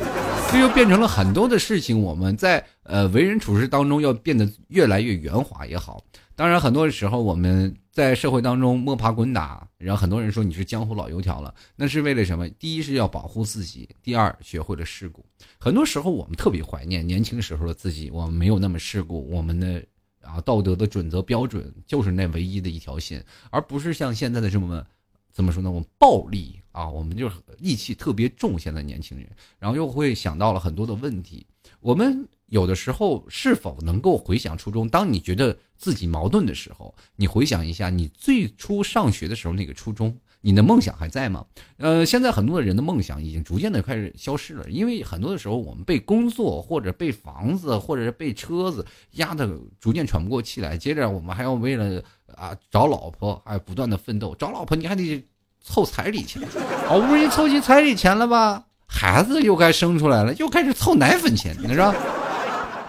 [0.52, 2.00] 这又变成了很多的事情。
[2.00, 6.04] 我们在呃为人处事当中要变得越来越圆滑也好。
[6.36, 12.48] 当然，很多时候我们在社会当中摸爬滚打，然后很多人说你是江湖老油条了，那是为了什么？
[12.50, 15.26] 第一是要保护自己，第二学会了世故。
[15.58, 19.82] 很多时候我们特别怀念年轻时候的自己，我们没有那么世故，我们的。
[20.26, 24.86] 啊，道德的准则标准就是那唯一的一条线，而不是像现在的这么
[25.32, 25.70] 怎么说呢？
[25.70, 28.58] 我们暴力啊，我们就是戾气特别重。
[28.58, 31.46] 现在年轻人，然后又会想到了很多的问题。
[31.80, 34.90] 我们有的时候是否能够回想初衷？
[34.90, 40.18] 当你觉得自己矛盾的时候，你回想一下你最初上学的时候那个初衷。
[40.46, 41.44] 你的梦想还在吗？
[41.78, 50.78] 呃，现在很多的人的梦想已经逐渐的开始消失了，因为很多的时候我们被工作或者被房子或者是被车子压得逐渐喘不过气来。
[50.78, 52.00] 接着我们还要为了
[52.36, 54.36] 啊找老婆，还不断的奋斗。
[54.36, 55.26] 找老婆你还得
[55.62, 56.40] 凑彩礼钱，
[56.86, 61.92] 好不容易凑齐彩礼钱了吧，孩子又该生出来了，又开始凑奶粉钱，你知道？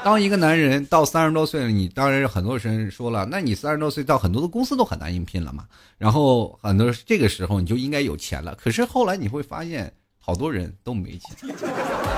[0.07, 5.66] 当一个男人到三十多岁了，你当然很多人说了，那你三十多岁到很多的公司都很难应聘了嘛。
[5.99, 8.55] 然后很多这个时候你就应该有钱了。
[8.55, 11.37] 可是后来你会发现，好多人都没钱。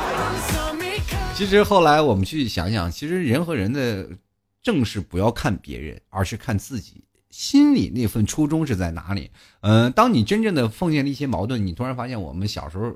[1.34, 4.06] 其实后来我们去想想，其实人和人的
[4.60, 9.30] 正是不要看别人，而是看自己心里那份初衷是在哪里。
[9.62, 12.94] 嗯，当你真正的奉献了一些矛盾，你突然发现我们小时候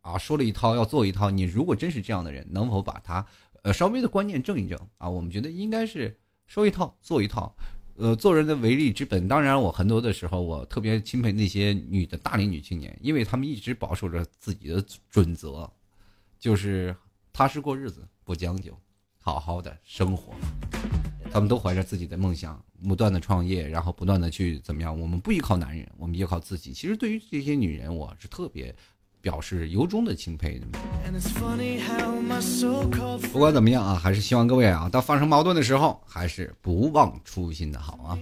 [0.00, 3.26] 啊说了一套要做一套，你如果真是这样的人，能否把它？
[3.72, 7.54] 稍微的观念正一正啊，我们觉得应该是说一套做一套，
[7.96, 9.26] 呃，做人的为利之本。
[9.28, 15.70] 当然，我很多的时候，我特别钦佩那些女的大龄女青年，因为她们一直保守着自己的准则，
[16.38, 16.94] 就是
[17.32, 18.76] 踏实过日子，不将就，
[19.20, 20.34] 好好的生活。
[21.30, 24.98] 她们都怀着自己的梦想，不断的创业，然后不断的去怎么样？
[24.98, 26.72] 我们不依靠男人，我们依靠自己。
[26.72, 28.74] 其实对于这些女人，我是特别。
[29.28, 30.58] 表示由衷的钦佩。
[33.30, 38.18] 不管怎么样啊，还是希望各位啊，到发生矛盾的时候，还是不忘初心的好啊。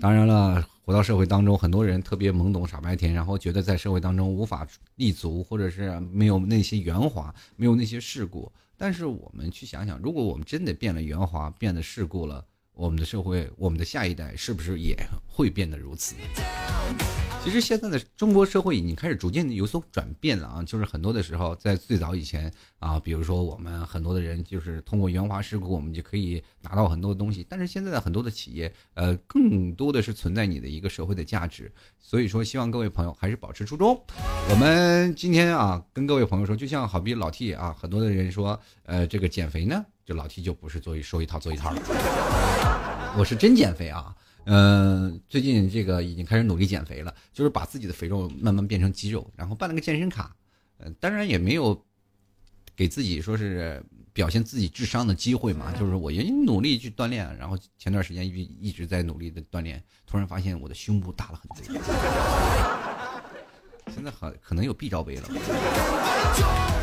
[0.00, 4.64] 当然了，回到社会当中，很多人特别懵懂傻白甜，然后觉得在社会当中无法
[4.94, 8.52] 立足，或者是没有那些圆滑，没有那些世故。
[8.76, 16.14] 但是我们去想想，如果我们真的变了圆滑，变得世故了，我们的社会，我们的下一代是不是也会变得如此？
[17.44, 27.46] 其实现在的中国社会已经开始逐渐的有所转变了啊，就是很多的时候，在最早以前啊，比如说我们很多的人就是通过圆滑世故，我们就可以拿到很多东西。
[27.46, 31.70] 但是现在的很多的企业，呃，更多的是存在你的一个社会的价值。
[32.00, 33.94] 所以说，希望各位朋友还是保持初衷。
[34.50, 41.82] 我们今天啊，跟各位朋友说，就像好比老 T 啊，很多的人说，呃，这个减肥呢，就老 T 就不是做一说一套做一套了，
[43.18, 44.16] 我是真减肥啊。
[44.46, 50.34] 嗯，最近这个已经开始努力减肥了，就是把自己的肥肉慢慢变成肌肉，然后办了个健身卡。
[50.78, 51.84] 嗯，当然也没有
[52.76, 61.80] 给自己说是表现自己智商的机会嘛，就是我也努力去锻炼，然后前段时间一一直在努力的锻炼，突然发现我的胸部大了很多，
[63.92, 65.22] 现在很可能有 B 罩杯了。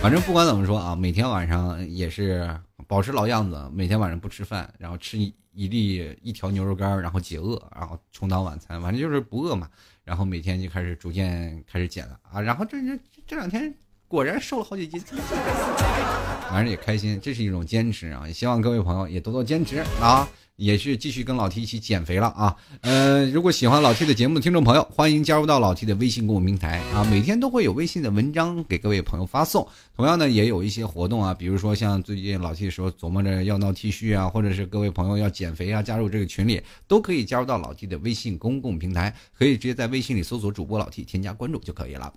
[0.02, 5.34] 反正不管怎么说啊，每天晚上也是保持老样子，每天晚上不吃饭，然后吃一。
[5.54, 9.68] 一粒一条牛肉干，然后解饿，然后充当晚餐，反正就是不饿嘛。
[10.06, 12.40] 然后每天就开始逐渐开始减了啊。
[12.40, 13.76] 然后这这这两天
[14.08, 14.98] 果然瘦了好几斤，
[16.50, 18.24] 反正也开心，这是一种坚持啊。
[18.26, 20.26] 也希望各位朋友也多多坚持啊。
[20.62, 22.56] 也是继续跟老 T 一起减肥了啊！
[22.82, 29.68] 呃，如果喜欢老 T 的节目的听众朋友，欢迎加入到老 T 的微信公众平台啊，每天都会有微信的文章给各位朋友发送。
[29.96, 42.14] 同样呢，也有一些活动啊，比如说像最近老 T 说琢磨着要闹 T 恤啊，或者是各位朋友要减肥啊，加入这个群里，都可以加入到老 T 的微信公共平台，可以直接在微信里搜索主播老 T，添加关注就可以了。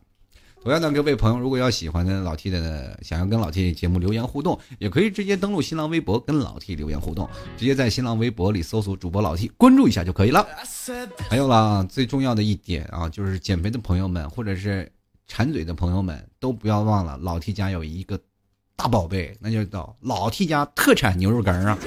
[0.65, 10.47] 同样的，各位朋友，如果要喜欢的老 T 的，想要跟老 T 节目留言互动，也可以直接登录新浪微博跟老 T 留言互动，直接在新浪微博里搜索主播老 T，关注一下就可以了。
[11.29, 14.91] 还有啦，最重要的一点啊，就是减肥的朋友们，或者是
[15.27, 18.19] 馋嘴的朋友们，都不要忘了老 T 家有一个
[18.75, 21.79] 大宝贝，那就叫老 T 家特产牛肉干啊。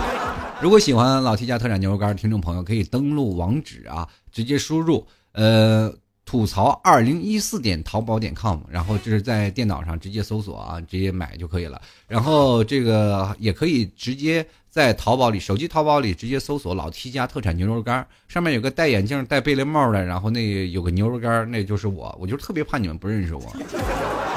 [0.62, 5.94] 如果喜欢老 T 家特产牛肉干，听众朋友可以登录网址啊，直接输入呃。
[6.24, 11.80] 吐槽二零一四点淘宝点 com，然后就是在电脑上直接搜索啊，直接买就可以了。
[12.08, 22.16] 然后这个也可以直接在淘宝里，手机淘宝里直接搜索“老 T 家特产牛肉干”，上面有个戴眼镜、戴贝雷帽的，然后那有个牛肉干，那就是我。
[22.18, 23.54] 我就特别怕你们不认识我。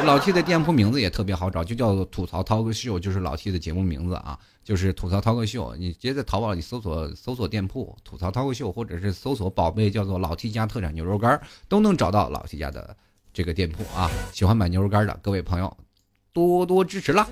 [0.05, 4.39] 老 T 的店铺名字也特别好找，就叫做“吐槽涛哥秀”，就是老 T 的节目名字啊。
[4.63, 12.95] 就是吐槽涛哥秀，你直接在淘宝里搜索搜索店铺吐槽涛哥秀，或者是搜索宝贝叫做老 T 家特产牛肉干，都能找到老 T 家的
[13.33, 14.09] 这个店铺啊。
[14.31, 15.75] 喜欢买牛肉干的各位朋友，
[16.31, 17.27] 多多支持啦！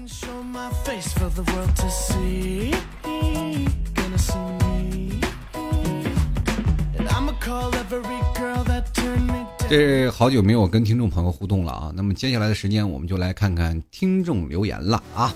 [9.68, 15.34] 这好久没有跟听众朋友互动了啊，那么接下来的时间我们就来看看听众留言了啊。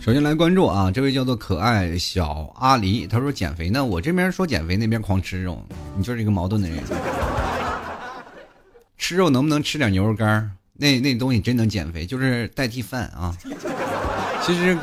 [0.00, 5.62] 首先来关注啊，这位叫做可爱小阿狸，他说减肥呢，我这边说减肥，那边狂吃肉，
[5.94, 6.82] 你就是一个矛盾的人。
[8.96, 10.50] 吃肉能不能吃点牛肉干？
[10.72, 13.36] 那那东西真能减肥，就是代替饭啊。
[14.42, 14.76] 其实。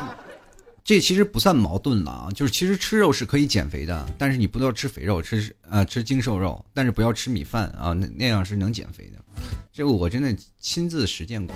[0.84, 9.22] 这其实不算矛盾了啊，就是其实吃肉是可以减肥的，但是你不要吃肥肉，吃呃吃精瘦肉，但是不要吃米饭啊，那那样是能减肥的。
[9.70, 11.54] 这个我真的亲自实践过。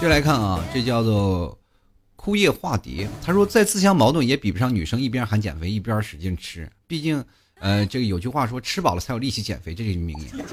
[0.00, 1.56] 接来看啊，这叫做
[2.24, 7.22] 枯叶化蝶，他说再自相矛盾也比不上女生一边喊减肥一边使劲吃，毕竟
[7.60, 10.46] 呃这个有句话说吃饱了才有力气减肥，这是名言。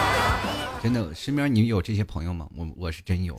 [0.82, 2.48] 真的，身边你有这些朋友吗？
[2.56, 3.38] 我我是真有。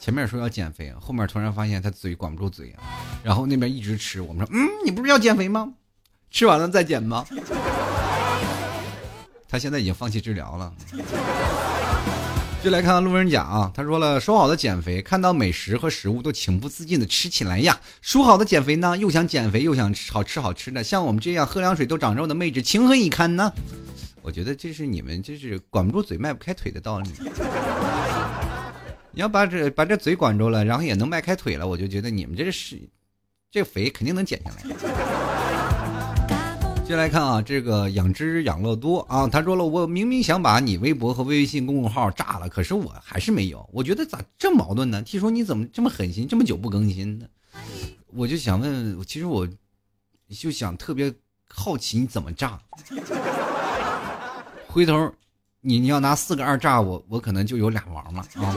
[0.00, 2.82] 前面说要减肥，后面突然发现他嘴管不住嘴啊，
[3.22, 4.20] 然后那边一直吃。
[4.20, 5.72] 我们说，嗯，你不是要减肥吗？
[6.32, 7.24] 吃完了再减吗？
[9.48, 10.74] 他现在已经放弃治疗了。
[12.66, 17.80] 就来看看路人甲啊，他说了，说好的减肥，看到美食和食物都情不自禁的吃起来呀。
[18.00, 23.52] 说好的减肥呢，又想减肥又想吃好吃好吃的，像我们这样喝凉水都长肉的妹纸，情何以堪呢？
[24.20, 27.08] 我觉得这是你们这是管不住嘴迈不开腿的道理。
[29.14, 32.80] 你要把这把这嘴管住了，然后也能迈开腿了，我就觉得你们这是
[33.48, 35.35] 这肥肯定能减下来。
[36.86, 43.68] 接下来看啊，这个养只养乐多啊，他说了，我明明想把你微博和微信公众号炸了，可是我还是没有。
[43.72, 45.02] 我觉得咋这矛盾呢？
[45.02, 47.26] 听说你怎么这么狠心，这么久不更新呢？
[48.14, 49.48] 我就想问，其实我
[50.30, 51.12] 就想特别
[51.48, 52.56] 好奇你怎么炸。
[54.68, 55.12] 回头
[55.62, 58.54] 你你要拿四个二炸我，我可能就有俩王了啊。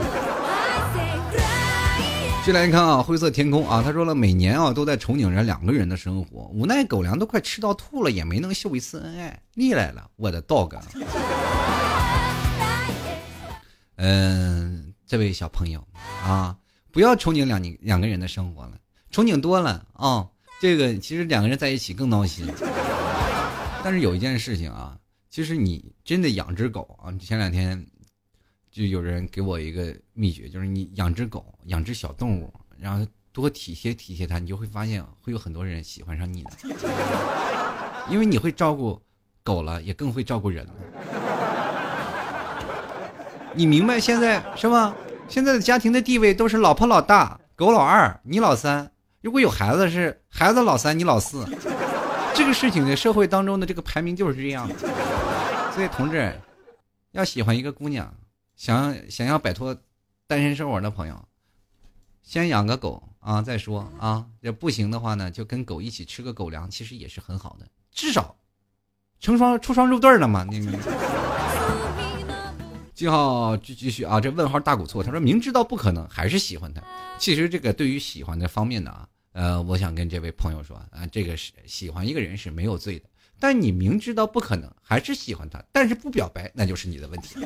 [2.42, 9.40] 进来看啊，灰色天空啊，他说了，每年啊都在憧憬着两个人的生活，无奈狗粮都快吃到吐了，也没能秀一次恩爱。
[9.54, 10.74] 腻来了，我的 dog。
[13.96, 15.86] 嗯，这位小朋友
[16.24, 16.56] 啊，
[16.90, 18.72] 不要憧憬两两个人的生活了，
[19.12, 20.26] 憧憬多了啊，
[20.60, 22.46] 这个其实两个人在一起更闹心。
[23.84, 24.96] 但是有一件事情啊，
[25.28, 27.86] 其实你真的养只狗啊，前两天。
[28.70, 36.50] 就有人给我一个秘诀，就是你养只狗，养只小动物，然后多体贴体贴它，你就会发现会有很多人喜欢上你的，
[38.08, 39.00] 因为你会照顾
[39.42, 40.72] 狗了，也更会照顾人了。
[43.52, 44.94] 你明白现在是吧？
[45.28, 48.88] 现在的家庭的地位都是老婆老大，狗老二，你老三。
[49.20, 51.44] 如果有孩子是孩子老三，你老四。
[52.34, 54.74] 这个事情在社会当中的这个排名就是这样的。
[55.74, 56.32] 所以同志，
[57.10, 58.14] 要喜欢一个姑娘。
[58.60, 59.74] 想想要摆脱
[60.26, 61.18] 单身生活的朋友，
[62.22, 64.26] 先养个狗啊，再说啊。
[64.42, 68.36] 这不行的话呢，就跟狗一起吃个狗粮，其实也是很好的，至少
[69.18, 70.44] 成双出双入对了嘛。
[70.44, 70.78] 那个
[72.92, 76.82] 记号继继续啊，这问号大鼓错，他说明知道不可能还是喜欢他。
[77.18, 83.08] 其实这个对于喜欢的方面呢啊，呃，我想跟这位朋友说啊，这个是喜欢一个人是没有罪的。
[83.40, 87.36] 但你明知道不可能，还是喜欢他，但是不表白，那就是你的问题。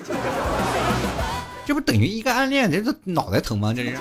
[1.65, 2.71] 这不等于一个暗恋？
[2.71, 3.73] 这这脑袋疼吗？
[3.73, 3.97] 这是。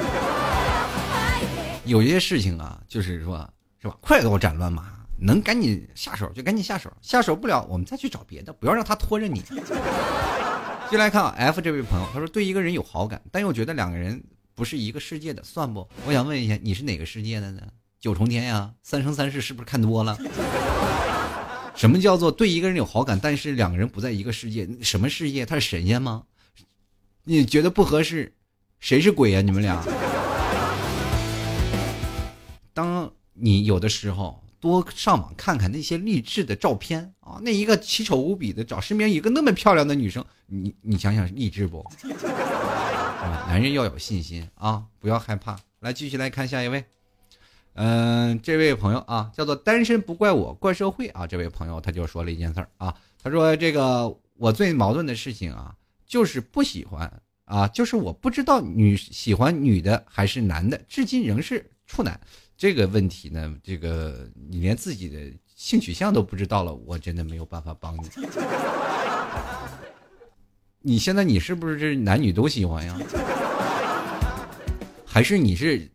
[1.85, 3.47] 有些事情啊，就是说，
[3.81, 3.95] 是吧？
[4.01, 9.43] 快刀斩乱麻，能赶紧下手就赶紧下手，下手不了，我们再去找别的，不要让他拖着你。
[10.89, 14.23] 进来看 F 这位朋友，他说对一个人有好感，但又觉得两个人
[14.55, 15.87] 不是一个世界的，算不？
[16.05, 17.61] 我想问一下，你是哪个世界的呢？
[17.99, 20.17] 九重天呀，三生三世是不是看多了？
[21.75, 24.67] 什么叫做对一个人有好感，但是两个人不在一个世界？
[24.81, 25.45] 什么世界？
[25.45, 26.23] 他是神仙吗？
[27.23, 28.33] 你觉得不合适，
[28.79, 29.41] 谁是鬼呀？
[29.41, 29.83] 你们俩。
[32.73, 41.79] 当你有的时候多上网看看那些励志的照片啊，那一个奇丑无比的找身边一个那么漂亮的女生，你你想想励志不？
[41.79, 45.57] 啊，男人要有信心啊，不要害怕。
[45.79, 46.85] 来，继续来看下一位。
[47.75, 51.25] 嗯，这位朋友啊，叫做单身不怪我，怪社会啊。
[51.25, 55.73] 这位朋友他就说了一件事儿啊，他说这个我最矛盾的事情啊，
[56.05, 57.11] 就是不喜欢
[57.45, 62.19] 啊，就是我不知道女喜欢女的还是男的，至今仍是处男。
[62.55, 65.19] 这个问题呢，这个你连自己的
[65.55, 68.01] 性取向都不知道了，我真的没有办法帮你。
[70.79, 72.95] 你现在你是不是男女都喜欢呀？
[75.05, 75.89] 还是你是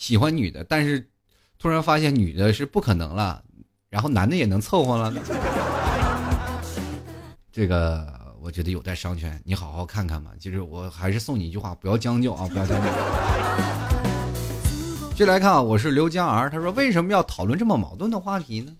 [0.00, 1.06] 喜欢女的，但是？
[1.62, 3.44] 突然发现女的是不可能了，
[3.90, 5.12] 然后男的也能凑合了。
[7.52, 10.30] 这个我觉得有待商榷，你好好看看吧。
[10.40, 12.88] 其实我还是送你一句话：不要将就啊，不要将就。
[15.14, 18.74] 接来看啊，我是刘江儿，他说为什么要讨论这么矛盾的话题呢？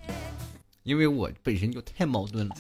[0.84, 2.56] 因为我本身就太矛盾了。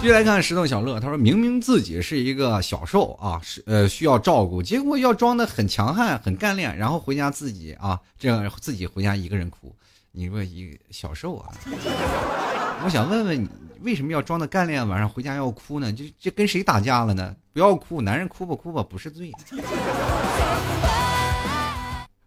[0.00, 9.76] 继续来看石头小乐，他说明明自己是一个小受啊，是呃需要照顾，结果要装的很强悍、很干练，然后回家自己啊这样自己回家一个人哭。
[10.10, 11.52] 你说一个小受啊，
[12.82, 13.46] 我想问问你，
[13.82, 15.92] 为什么要装的干练，晚上回家要哭呢？
[15.92, 17.36] 这这跟谁打架了呢？
[17.52, 19.30] 不要哭，男人哭吧哭吧不是罪。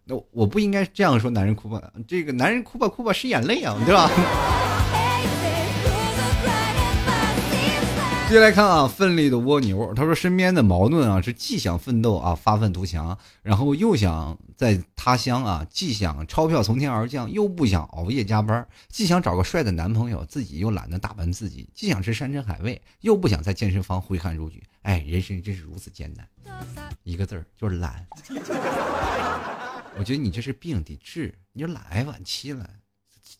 [0.04, 4.08] 那我不应该这样说，男人哭吧，这个男人哭吧哭吧是眼泪啊，对吧？
[8.26, 24.60] 接下来看啊，奋力的蜗牛，他说身边的矛盾啊是既想奋斗啊发愤图强，然后又想在他乡啊，既想钞票从天而降，又不想熬夜加班，既想找个帅的男朋友，自己又懒得打扮自己，既想吃山珍海味，又不想在健身房挥汗如雨。
[24.82, 26.26] 哎，人生真是如此艰难，
[27.04, 28.04] 一个字儿就是懒。
[29.96, 32.68] 我觉得你这是病得治，你就懒癌晚期了，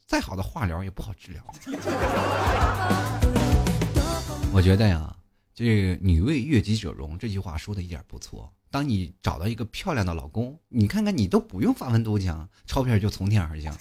[0.06, 1.42] 再好的化疗也不好治疗。
[4.54, 5.12] 我觉得呀，
[5.52, 8.52] 这个“女为悦己者容”这句话说的一点不错。
[8.70, 13.76] 当你找到一个漂亮的老公，你看看你都不用发愤图强，钞票就从天而降，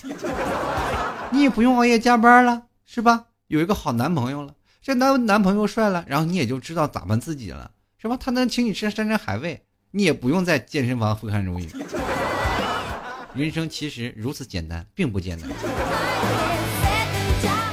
[1.32, 3.28] 你也不用熬夜加班了，是吧？
[3.50, 7.70] 有一个好男朋友了，这男男朋友帅了，然后你也就知道打扮自己了，
[8.00, 8.18] 是吧？
[8.20, 11.70] 他能请你吃山珍海味，你也不用在健身房挥汗如雨。
[13.36, 15.48] 人生其实如此简单，并不艰难。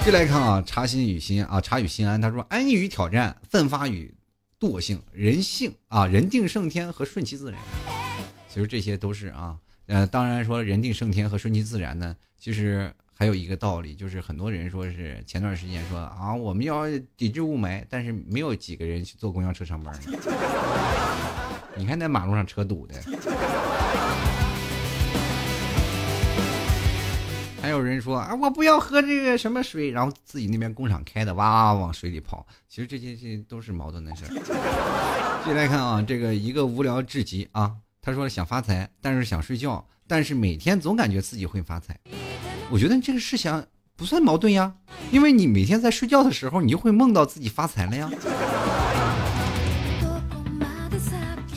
[0.02, 2.18] 接来看啊，茶心与心啊，茶与心安。
[2.18, 4.12] 他说：安于挑战，奋发与
[4.58, 7.60] 惰性，人性啊，人定胜天和顺其自然。
[8.48, 16.84] 其实这些都是啊，呃，当然说人定胜天和顺其自然呢，其实还有一个道理，就是很多人说是前段时间说啊，我们要
[17.14, 19.94] 抵制雾霾，但是没有几个人去坐公交车上班。
[21.76, 22.94] 你看那马路上车堵的。
[27.62, 32.46] 还有人说啊，我不要喝这个什么水，然后自己那边工厂开的，哇哇往水里跑。
[32.68, 35.42] 其实这些些都是矛盾的事儿。
[35.44, 41.98] 接来看啊，这个一个无聊至极啊，他说想发财，但是想睡觉，但是每天总感觉自己会发财。
[42.70, 44.72] 我觉得这个事情不算矛盾呀，
[45.10, 48.10] 因为你每天在睡觉的时候，你就会梦到自己发财了呀。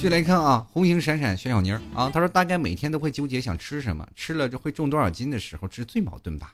[0.03, 6.53] 就来看啊，红星闪闪小小妮儿啊，他说大概每天都会纠结想吃什么，吃了就会重多少斤的时候，这是最矛盾吧？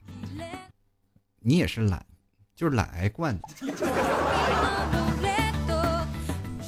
[1.40, 2.06] 你也是懒，
[2.56, 3.48] 就是懒癌惯的。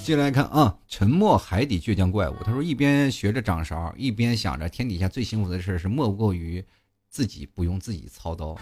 [0.04, 6.66] 接来看啊，沉默海底倔强怪物，他说一边学着掌勺，一边想着天底下最幸福的事是莫过于。
[7.12, 8.58] 自己不用自己操刀，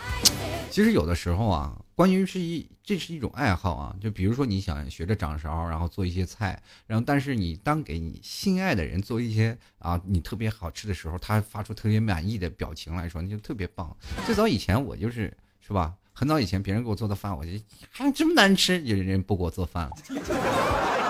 [0.69, 13.95] 其实有的时候啊，关于是一这是一种爱好啊，就比如说你想学着掌勺，然后做一些菜，然后但是你当给你心爱的人做一些啊你特别好吃的时候，他发出特别满意的表情来说，那就特别棒。
[14.25, 17.51] 最早以前我就是是吧，很早以前别人给我做的饭，我就
[17.89, 19.95] 还这么难吃，有人不给我做饭了，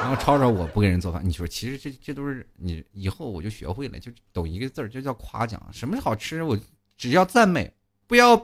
[0.01, 1.21] 然后吵吵我不给人做饭。
[1.23, 5.61] 你说其实这这都是你以后我就学会了，就懂一个字儿，就叫夸奖。
[5.71, 6.57] 什么好吃我。
[6.97, 7.71] 只要赞美，
[8.07, 8.35] 不要，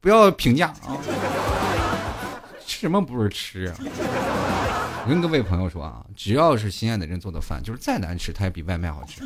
[0.00, 0.96] 不要评价啊！
[2.66, 3.74] 吃什么不是吃啊？
[3.78, 9.20] 我跟各位朋友说啊，只要是心爱的人做的饭，就是再难吃，它也比外卖好吃。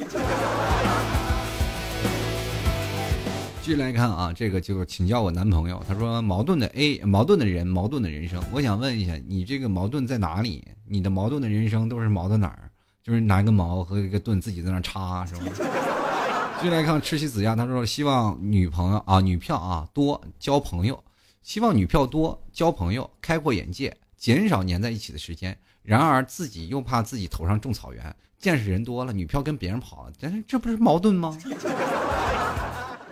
[3.63, 8.43] 继续来看啊，这个就请教我男朋友，他说矛盾的 A，矛盾的人，矛盾的人生。
[8.53, 10.67] 我想问一下，你这个矛盾在哪里？
[10.87, 12.71] 你的矛盾的人生都是矛盾哪儿？
[13.03, 15.43] 就是拿一个矛和一个盾自己在那插，是吧？
[16.61, 21.03] 继续来看吃西子呀，他说希望女朋友啊，女票啊多交朋友，
[21.43, 25.59] 希望女票多交朋友，开阔眼界，减少粘在一起的时间。
[25.83, 31.35] 然而自己又怕自己头上种草原，见识人多了，女票跟别人跑了，但是这不是矛盾吗？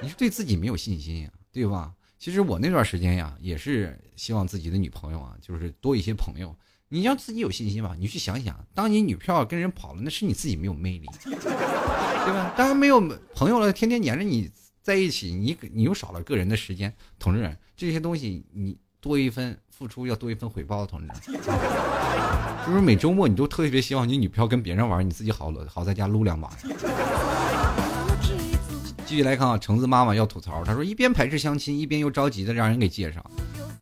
[0.03, 1.95] 你是对自己没有信心呀，对吧？
[2.19, 6.55] 其实我那段时间呀，也是希望自己的女朋友啊，就是多一些朋友。
[6.91, 12.53] 你要自己有信心吧，你去想想，当你女票跟人跑了，那是你自己没有魅力， 对吧？
[12.57, 12.99] 当然没有
[13.35, 14.51] 朋友了，天天黏着你
[14.83, 16.91] 在一起，你你又少了个人的时间。
[17.19, 21.09] 同志，这些东西你多一分付出，要多一分回报，同志。
[22.67, 26.51] 就是每周末你都特别希望你女票跟别人玩，你自己好好在家撸两把。
[29.05, 33.25] 继续来看啊，橙子妈妈要吐槽，她说一边排斥相亲，一边又着急的让人给介绍。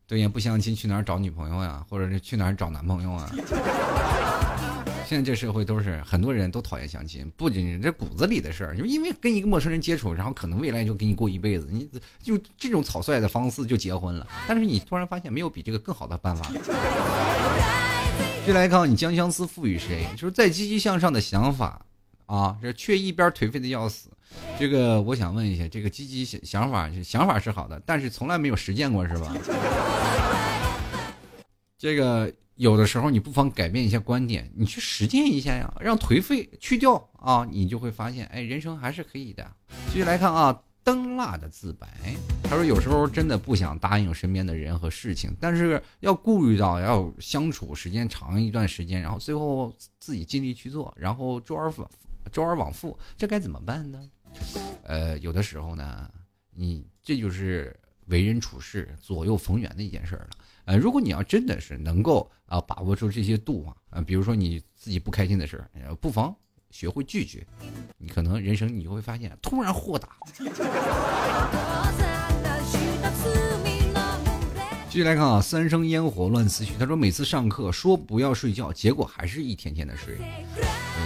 [0.09, 1.85] 对呀，不相亲去哪儿找女朋友呀？
[1.89, 3.31] 或者是去哪儿找男朋友啊？
[5.05, 11.89] 现在这社会都是很多人都讨厌相亲，不仅是这骨子里的事儿，就因为跟一个陌生人接触，然后可能未来就跟你过一辈子，你
[12.23, 14.27] 就这种草率的方式就结婚了。
[14.49, 16.51] 但是你突然发现没有比这个更好的办法。
[18.47, 20.07] 就来看你将相思赋予谁？
[20.17, 21.85] 就是再积极向上的想法
[22.27, 24.09] 啊，这却一边颓废的要死。
[24.59, 29.35] 这个我想问一下，这个积极想想法想法是好的，但是从来没有实践过，是吧？
[31.79, 39.47] 这个有的时候你不妨改变一下观点，你去实践一下呀，让颓废去掉啊，你就会发现，哎，人生还是可以的。
[39.89, 41.87] 继续来看啊，灯蜡的自白，
[42.45, 49.71] 他说有时候真的不想答应身边的人和事情，但是要顾虑到要相处时间长一段时间，然后最后
[50.01, 51.87] 自己尽力去做，然后周而反
[52.33, 54.01] 周而往复，这该怎么办呢？
[54.83, 56.11] 呃，有的时候呢，
[56.53, 57.75] 你这就是
[58.07, 60.29] 为人处事左右逢源的一件事了。
[60.65, 66.35] 呃，如果你要真的是能够啊把握住这些度啊，呃，比如说你自己不开心的事儿，不妨
[66.71, 67.47] 学会拒绝，
[67.99, 70.09] 你可能人生你会发现突然豁达。
[74.89, 76.73] 继续来看啊，三生烟火乱思绪。
[76.79, 80.17] 他说每次上课说不要睡觉，结果还是一天天的睡。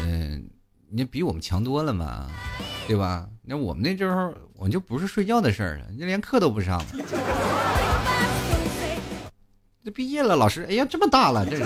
[0.05, 0.49] 嗯，
[0.93, 2.26] 你比我们强多了嘛，
[2.88, 3.28] 对吧？
[3.43, 6.86] 那我们那时候我就不是睡觉的事儿了，你连课都不上了。
[9.84, 11.62] 这毕业了，老师，哎呀，这么大了，这是。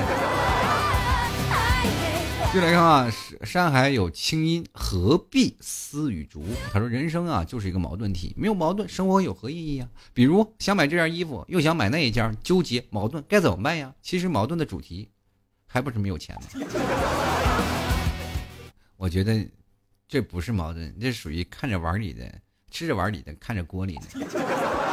[2.55, 3.11] 就来看啊，
[3.43, 6.45] 山海有清音，何必思雨竹？
[6.73, 9.89] 他说，人生啊，就是一个矛盾体，没有矛盾，生活有何意义啊？
[10.13, 13.93] 比如想买这件衣服，又想买那一件，纠结矛盾，该怎么办呀？
[14.03, 15.09] 其实矛盾的主题，
[15.67, 16.43] 还不是没有钱吗？
[18.97, 19.47] 我觉得，
[20.07, 22.33] 这不是矛盾，这属于看着碗里的，
[22.71, 24.03] 吃着碗里的，看着锅里的。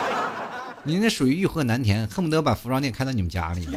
[0.84, 3.68] 你那属于欲壑难填，恨不得把服装店开到你们家里。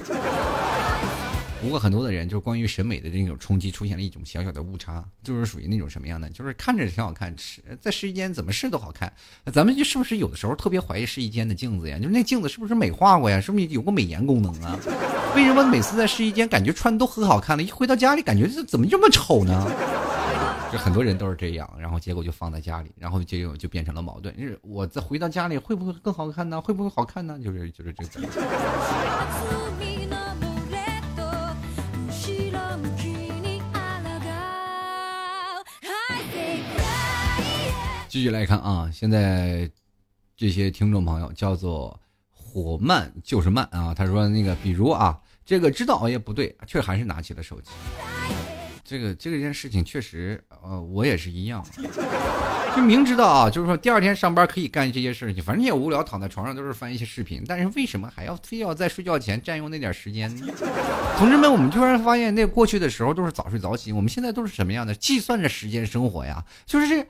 [1.65, 9.11] 不过很多的人就是关于审美的这种冲击，出现了一种小小的误差，就是属于那种什么样的，就是看着挺好看，吃在试衣间怎么试都好看。
[9.51, 11.97] 咱们就是不是有的时候特别怀疑试衣间的镜子呀？
[11.97, 13.41] 就是那镜子是不是美化过呀？
[13.41, 14.79] 是不是有过美颜功能啊？
[15.35, 19.67] 为什么每次在试衣间感觉穿的都很好看了，一回到家里感觉这怎么这么丑呢？
[20.71, 24.37] 就很多人都是这样，然后结果就放在家里，然后就就变成了矛盾。
[24.37, 26.61] 就是我再回到家里会不会更好看呢？
[26.61, 27.39] 会不会好看呢？
[27.43, 28.19] 就是就是这个。
[38.15, 39.69] 继续来看啊，现在
[40.37, 41.99] 这些听众朋友叫做
[42.31, 47.73] 火慢就是慢啊，他说那个比如啊，这个知道熬夜不对，却还是拿起了手机。
[48.85, 51.67] 这个这个件事情确实，呃，我也是一样，
[52.77, 60.47] 就明知道啊，就是说第二天上班可以干这些事情，反正也无聊，躺在床上都是翻一些视频，但是为什么还要非要在睡觉前占用那点时间呢？
[61.19, 64.95] 同志们，我们突然发现，那过去的时候都是早睡早起，我们现在都是什么样的？
[64.95, 67.05] 计算着时间生活呀，就是这，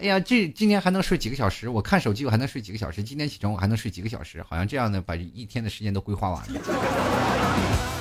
[0.00, 1.68] 哎呀，这今天还能睡几个小时？
[1.68, 3.02] 我看手机我还能睡几个小时？
[3.02, 4.42] 今天起床我还能睡几个小时？
[4.48, 6.60] 好像这样的把一天的时间都规划完了。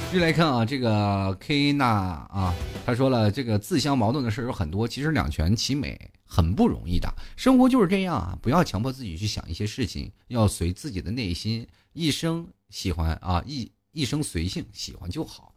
[0.10, 7.14] 继续来看啊，这个 K 娜啊，他说了，这个自相矛盾的事有很多，其实两全其美很不容易的。
[7.36, 15.54] 生活就是这样啊，不要强迫自己去想一些事情，要随自己的内心，一生喜欢啊，一一生随性，喜欢就好。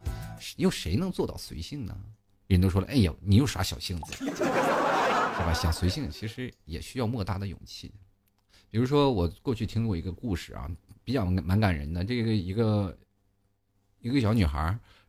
[0.57, 1.95] 又谁能做到随性呢？
[2.47, 4.29] 人都说了，哎呀，你有啥小性子，
[5.33, 5.53] 是吧？
[5.53, 7.91] 想随性，其实也需要莫大的勇气。
[8.69, 10.69] 比如说，我过去听过一个故事啊，
[11.03, 12.97] 比较蛮感人的，这个一个。
[14.05, 14.59] 一个小女孩，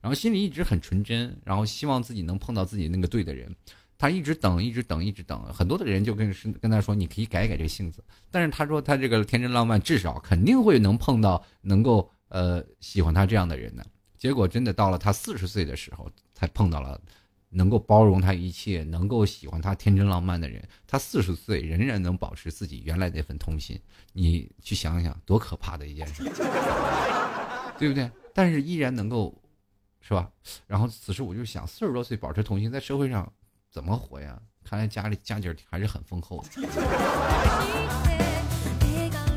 [0.00, 3.52] 然后心里一直很纯真，然后希望自己能碰到自己那个对的人。
[3.98, 5.42] 她一直等，一直等，一直等。
[5.52, 13.84] 很多的人就跟是跟她说：“你可以改改这性子。”但是她说：“她这个天真浪漫，至少肯定会能碰到能够呃喜欢她这样的人呢。”
[14.16, 17.00] 结果真的到了她四十岁的时候，才碰到了
[17.55, 20.62] 能够包容他一切、能够喜欢他天真浪漫的人。
[20.86, 23.80] 他四十岁仍然能保持自己原来那份童心，
[24.12, 26.24] 你去想想，多可怕的一件事，
[27.78, 28.11] 对不对？
[28.34, 29.40] 但是依然能够，
[30.00, 30.28] 是吧？
[30.66, 33.32] 然后此时我就想，四十多岁保持童心，在社会上
[33.70, 34.40] 怎么活呀？
[34.64, 36.48] 看来家里家底还是很丰厚的。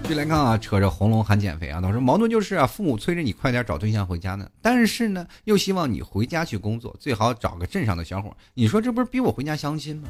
[0.08, 8.34] 继续来看啊，扯着喉咙喊减肥啊，他说矛盾就是啊，父母催着你快点找对象回家呢，但是呢，又希望你回家去工作，最好找个镇上的小伙。
[8.54, 10.08] 你说这不是逼我回家相亲吗？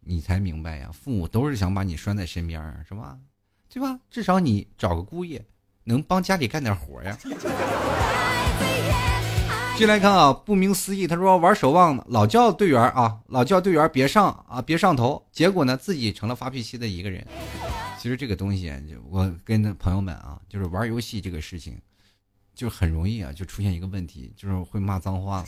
[0.00, 3.16] 你才明白呀，父母都是想把你拴在身边是吧？
[3.72, 3.98] 对吧？
[4.10, 5.42] 至少你找个姑爷。
[5.84, 7.16] 能帮家里干点活呀？
[9.76, 11.06] 进来看啊，不明思义。
[11.06, 15.20] 他说玩守望呢，老叫队员啊，老叫队员别上啊，别上头。
[15.32, 17.26] 结果呢，自己成了发脾气的一个人。
[17.98, 18.72] 其实这个东西，
[19.10, 21.76] 我跟朋友们啊，就是玩游戏这个事情，
[22.54, 25.46] 就很容易啊，就出现一个问题，就是会骂脏话了。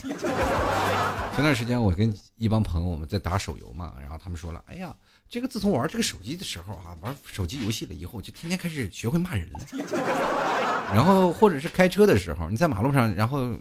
[1.33, 4.95] 前段时间我跟一帮朋友我们在打手游嘛，然后他们说了，哎呀。
[5.29, 9.59] 这个自从玩这个手机的时候啊，玩手机游戏了以后，就天天开始学会骂人了。
[10.93, 13.53] 然后或者是开车的时候，你在马路上，然后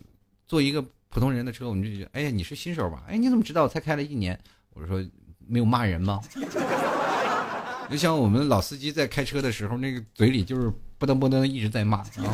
[0.47, 3.03] 坐一个普通人的车，我们就觉得，哎呀，你是新手吧？
[3.09, 4.39] 哎，你怎么知道我才开了一年？
[4.75, 5.03] 我说
[5.47, 6.21] 没有骂人吗？
[7.89, 12.03] 就像我们老司机在开车的时候，那个嘴里就是不噔不噔一直在骂。
[12.17, 12.33] 然后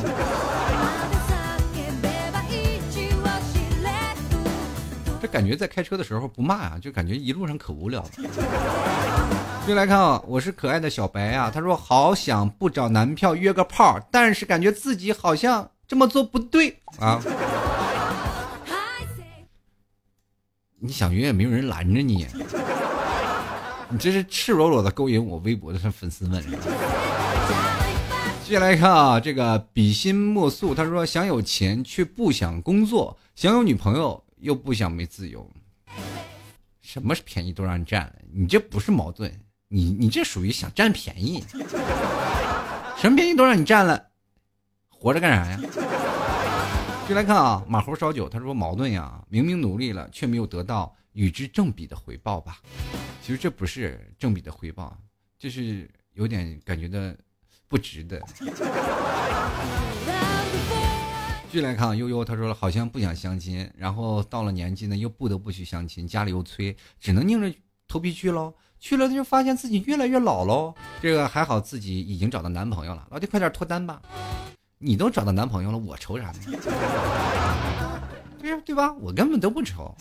[5.20, 8.08] 这感觉在开车的时候不骂啊，就感觉一路上可无聊了。
[9.66, 11.50] 就来看啊，我是可爱的小白啊。
[11.52, 17.20] 他说好想不找男票约个炮，但是感觉自己好像这么做不对啊。
[20.84, 22.26] 你想约也没有人拦着你，
[23.88, 26.42] 你这是赤裸裸的勾引我微博的粉丝们。
[28.44, 35.48] 接下来看啊，这个比心莫素，他说想有钱却不想工作，想有女朋友又不想没自由，
[36.80, 39.32] 什么便宜都让你占了，你这不是矛盾，
[39.68, 41.44] 你你这属于想占便宜，
[42.96, 44.02] 什么便宜都让你占了，
[44.88, 45.60] 活着干啥呀？
[47.08, 52.58] 就来看啊，马猴烧酒，他说矛盾呀，明明努力了却没有得到与之正比的回报吧？
[53.20, 54.96] 其实这不是正比的回报，
[55.38, 57.16] 就是有点感觉的。
[57.68, 58.20] 不值得。
[61.50, 67.50] 继续来看悠悠，他说了好像不想相亲，然后到了年纪呢，又不得不去相亲，家里又催，只能硬着
[67.88, 68.52] 头皮去喽。
[68.78, 70.74] 去了他就发现自己越来越老喽。
[71.00, 74.02] 这个还好自己已经找到男朋友了，老弟快点脱单吧。
[74.82, 76.38] 你都找到男朋友了，我愁啥呢？
[78.40, 78.92] 对呀，对吧？
[78.94, 79.94] 我根本都不愁。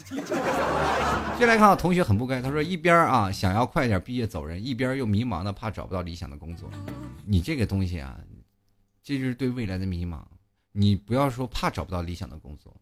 [1.38, 6.68] 接来看啊，同学很不该，他说一边啊想要快点毕业走人，一边又迷茫的怕找不到理想的工作。
[7.24, 8.18] 你这个东西啊，
[9.04, 10.20] 这就是对未来的迷茫。
[10.72, 12.76] 你不要说怕找不到理想的工作，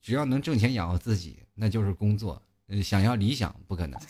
[0.00, 2.40] 只要能挣钱养活自己，那就是工作。
[2.82, 4.00] 想要理想不可能。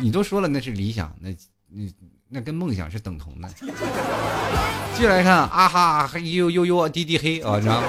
[0.00, 1.30] 你都说了那是理想，那
[1.72, 1.92] 你
[2.28, 3.48] 那跟梦想是等同的。
[4.96, 7.86] 进来看啊哈呦呦呦滴滴黑啊，知道吗？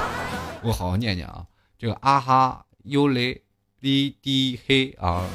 [0.62, 1.44] 我好好念念啊，
[1.78, 3.42] 这个啊哈优雷
[3.80, 5.26] 滴滴黑啊，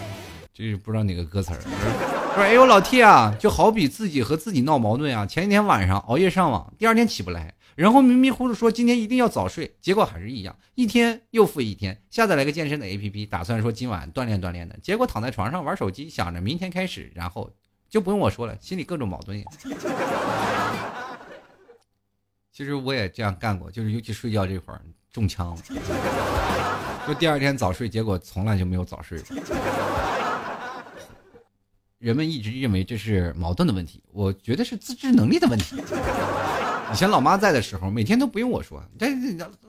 [0.54, 1.60] 这是不知道哪个歌词儿。
[2.36, 5.26] 说哎呦老 T 啊，就好比自己和自己闹矛盾啊。
[5.26, 12.02] 前一天晚上熬夜上网，第二天起不来，然后迷迷糊糊说今天一定要早睡，结果还是一样，一天又复一天。
[12.10, 17.50] 下载了个健身的 APP，打算说今晚锻炼锻炼的，结果躺在床上玩手机，想着明天开始，然后
[17.90, 19.44] 就不用我说了，心里各种矛盾。
[22.52, 24.82] 其实我也这样干过，就是尤其睡觉这会儿。
[25.12, 25.62] 中枪了，
[27.08, 29.36] 就第二天早睡，结果从来就没有早睡过。
[31.98, 35.82] 人们一直认为这是矛盾的问题，我觉得是自制能力的问题。
[36.94, 39.08] 以前老妈在的时候，每天都不用我说，这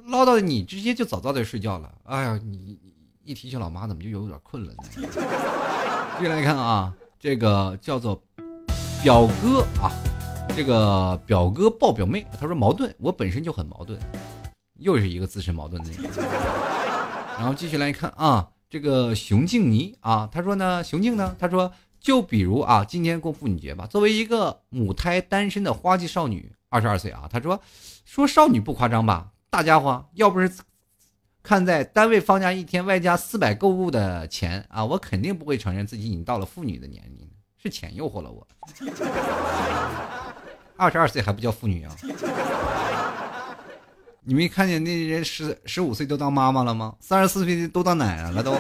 [0.08, 1.90] 唠叨你直接就早早的睡觉了。
[2.04, 2.78] 哎呀，你
[3.24, 4.82] 一提起老妈，怎么就有点困了呢？
[4.92, 8.18] 继续来看啊，这个叫做
[9.02, 9.92] 表哥啊，
[10.56, 14.00] 这个表哥抱表妹，他说矛盾，我本身就很矛盾。
[14.78, 16.10] 又是一个自身矛盾的人，
[17.36, 27.60] 然后继续来看啊，这个熊静妮啊，他说呢，熊静呢，他说，就比如啊，今天过妇女节吧，作为一个母胎单身的花季少女，二十二岁啊，他说，
[28.06, 30.50] 说少女不夸张吧，大家伙，要不是
[31.43, 38.47] 看在单位放假一天外加四百购物的钱啊，我肯定不会承认自己已经到了妇女的年龄，是钱诱惑了我，
[40.76, 41.97] 二十二岁还不叫妇女啊。
[44.22, 46.95] 你没看见那人十十五岁都当妈妈了吗？
[47.01, 48.55] 三十四岁都当奶奶了都，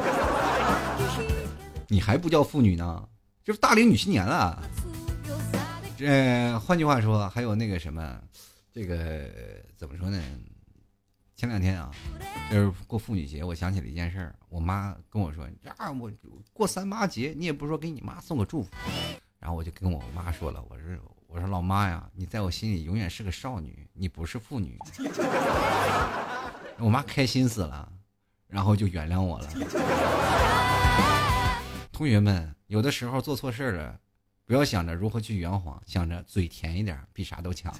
[1.86, 3.06] 你还不叫妇女呢？
[3.44, 4.62] 就是大龄女青年了。
[5.98, 8.18] 这换句话说，还有那个什么，
[8.72, 8.96] 这个
[9.76, 10.18] 怎么说呢？
[11.40, 11.90] 前两天啊，
[12.50, 14.34] 就是过妇女节，我想起了一件事儿。
[14.50, 16.12] 我妈跟我说：“啊，我
[16.52, 18.68] 过三八节，你也不说给你妈送个祝福。”
[19.40, 20.84] 然后我就跟我妈说了：“我说。”
[21.28, 24.76] 我说老妈呀，你在我心里永远是个少女，你不是妇女。
[26.76, 27.90] 我妈开心死了，
[28.46, 29.48] 然后就原谅我了。
[31.90, 33.98] 同学们，有的时候做错事了，
[34.44, 37.74] 不要想着如何去圆谎，想着嘴甜一点，比啥都强。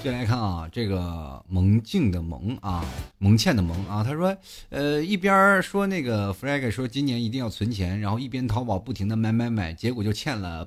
[0.00, 2.84] 接来看啊，这个蒙静的蒙啊，
[3.18, 4.36] 蒙倩的蒙啊，他说，
[4.68, 10.66] 呃，一边说那个 Frag 说今年一定要存钱，然后一边淘宝不停的买买买，结果就欠了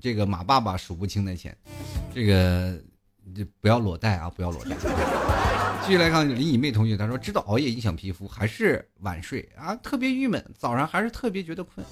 [0.00, 1.56] 这个马爸爸数不清的钱，
[2.14, 2.78] 这个
[3.34, 4.76] 就不要裸贷啊，不要裸贷。
[5.82, 11.84] 继续来看林以妹同学，他说知道熬夜影响皮肤，还是晚睡啊，特别郁闷，早上还是特别觉得困，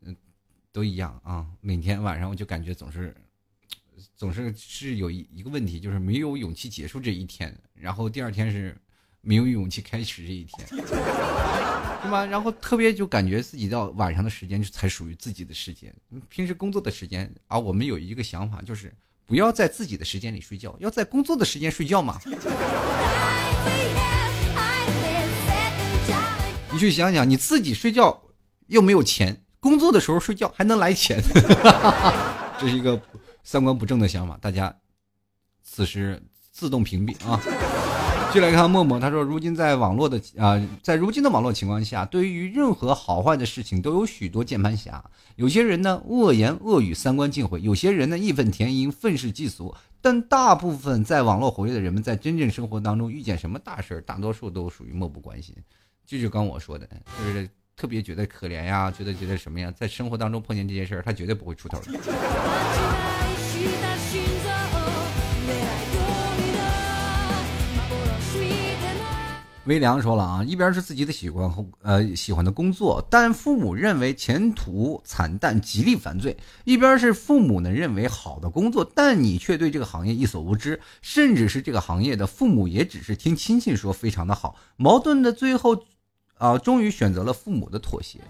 [0.00, 0.16] 嗯，
[0.72, 3.14] 都一样啊，每天晚上我就感觉总是。
[4.16, 8.76] 总是是有一一个问题，就是没有勇气结束这一天，然后第二天是
[9.20, 10.68] 没有勇气开始这一天，
[12.04, 12.24] 是吧？
[12.24, 15.92] 然后特别就感觉自己到晚上的时间才属于自己的时间，
[16.28, 18.94] 平时工作的时间啊，我们有一个想法，就是
[19.26, 22.20] 不要在自己的时间里睡觉，要在工作的时间睡觉嘛。
[26.72, 28.22] 你去想想，你自己睡觉
[28.68, 31.20] 又没有钱，工作的时候睡觉还能来钱，
[32.60, 33.00] 这是一个。
[33.46, 34.76] 三观不正的想法，大家
[35.62, 36.20] 此时
[36.50, 37.40] 自动屏蔽啊！
[38.34, 45.02] 继就来看默默，他说：“如今在网络的啊，在如今的网络情况下，对于任何好坏的事情都有许多键盘侠。
[45.36, 49.72] 有些人呢恶言恶语，三观尽毁；有些人呢义愤填膺，愤世嫉俗。
[50.00, 55.54] 但大部分在网络活跃的人们，在真正生活当中遇见什么大事大多数都属于漠不关心。
[56.04, 56.88] 这就刚我说的，
[57.24, 57.48] 就是
[57.78, 61.92] 特别觉得可怜呀，觉得觉得什么呀，在生活当中碰见这些事儿，他绝对不会出头的。”
[69.66, 84.56] 微凉说了啊，一边是自己的喜欢和呃喜欢的工作，但父母认为前途惨淡，极力反对；一边是父母呢认为好的工作，但你却对这个行业一所无知，甚至是这个行业的父母也只是听亲戚说非常的好。
[84.76, 85.84] 矛盾的最后，
[86.38, 88.20] 啊，终于选择了父母的妥协，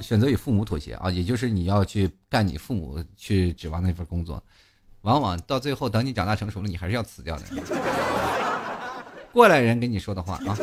[0.00, 4.42] 选择与父母妥协啊，也就是你要去干你父母去指望那份工作，
[5.00, 7.44] 往往到最后等你长大成熟了，你还是要辞掉的。
[9.32, 10.56] 过来人跟你说的话啊！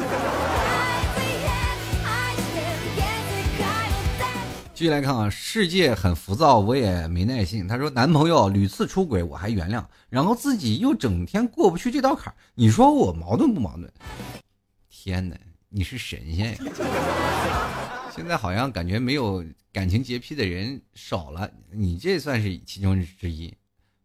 [4.76, 7.68] 继续来看啊，世界很浮躁，我也没耐心。
[7.68, 12.36] 他说，男朋友屡次出轨，我还原谅，然后自己又整天过不去这道坎儿。
[12.54, 13.92] 你说我矛盾不矛盾？
[14.90, 15.36] 天哪，
[15.70, 16.58] 你是神仙呀！
[18.16, 23.54] 现在好像感觉没有感情洁癖的人少了，你这算是其中之一，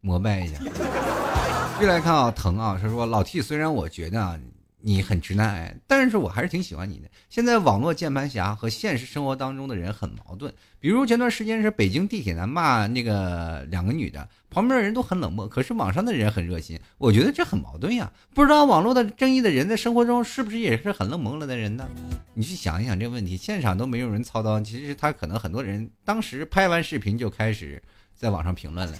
[0.01, 0.59] 膜拜一下。
[1.75, 4.39] 继续来看啊，疼啊，他说老 T，虽然我觉得啊。
[4.87, 7.09] 你很直男癌，但是我还是挺喜欢你的。
[7.27, 16.79] 现在网络键盘侠和现实生活当中的人很矛盾，比如前段时间是北京地铁男骂那个两个女的，旁边的人都很冷漠，可是网上的人很热心。
[16.99, 21.89] 我觉得这很矛盾呀，不知道网络的正义的人在生活中是不是也是很冷漠了的人呢？
[22.35, 27.81] 你去想一想这个问题，现场都没有人操刀，其实他可能很多人当时拍完视频就开始
[28.15, 28.97] 在网上评论了，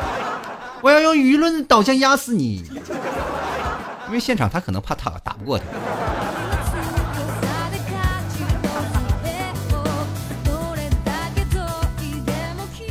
[0.82, 2.62] 我要用舆论导向压死你。
[4.08, 5.64] 因为现场他可能怕他打不过他。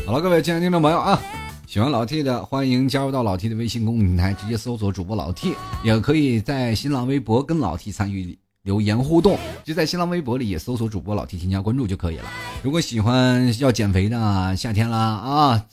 [0.06, 1.20] 好了，各位亲爱的听众朋友啊，
[1.66, 12.26] 喜欢老 T 的欢迎加入到老 T 的微信公众平台，直接搜索主播老 T，也可以在新浪微博跟老 T 参与留言互动，就在新浪微博里也搜索主播老 T 添加关注就可以了。
[12.62, 15.66] 如果喜欢要减肥的，夏天啦啊，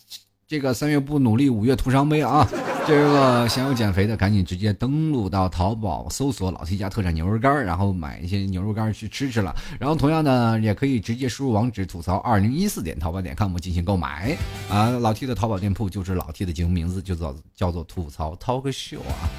[0.49, 2.49] 这个三月不努力，五月徒伤悲啊。
[2.87, 9.55] 这个想要减肥的，赶紧直接登录到淘宝，搜索“老 T 家特产牛肉干”，然后买一些牛肉干去吃吃了。
[9.79, 14.37] 然后同样呢，也可以直接输入网址“吐槽二零一四点淘宝点 com” 进行购买。
[14.69, 19.31] 啊，老 T 的淘宝店铺就是老 T 的节目名字，就叫叫做“吐槽 Talk Show” 啊。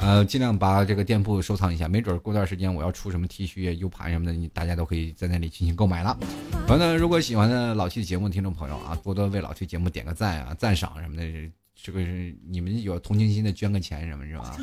[0.00, 6.18] 呃，尽量把这个店铺收藏一下，没准过段时间我要出什么 T 恤、U 盘什么的，你大家都可以在那里进行购买了。
[6.66, 11.22] 完了，如果喜欢的老 T 的节目听众朋友啊，多多为老 T 节目点个赞啊、赞赏什么的。
[11.80, 14.56] 这个是你们有同情心的，捐个钱什么是吧？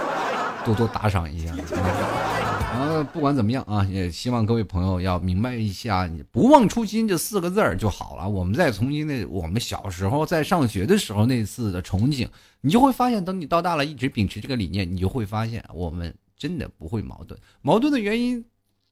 [0.64, 1.54] 多多打赏一下。
[1.54, 8.26] 然后不管怎么样啊，也希望各位朋友要明白一下“不忘初心”这四个字儿就好了。
[8.26, 12.26] 我们再重新的，我们小时候在上学的时候那次的憧憬，
[12.62, 17.38] 你就会发现，等你到大了，一直秉持这个理念，你就会发现，我们真的不会矛盾。
[17.60, 18.42] 矛盾的原因，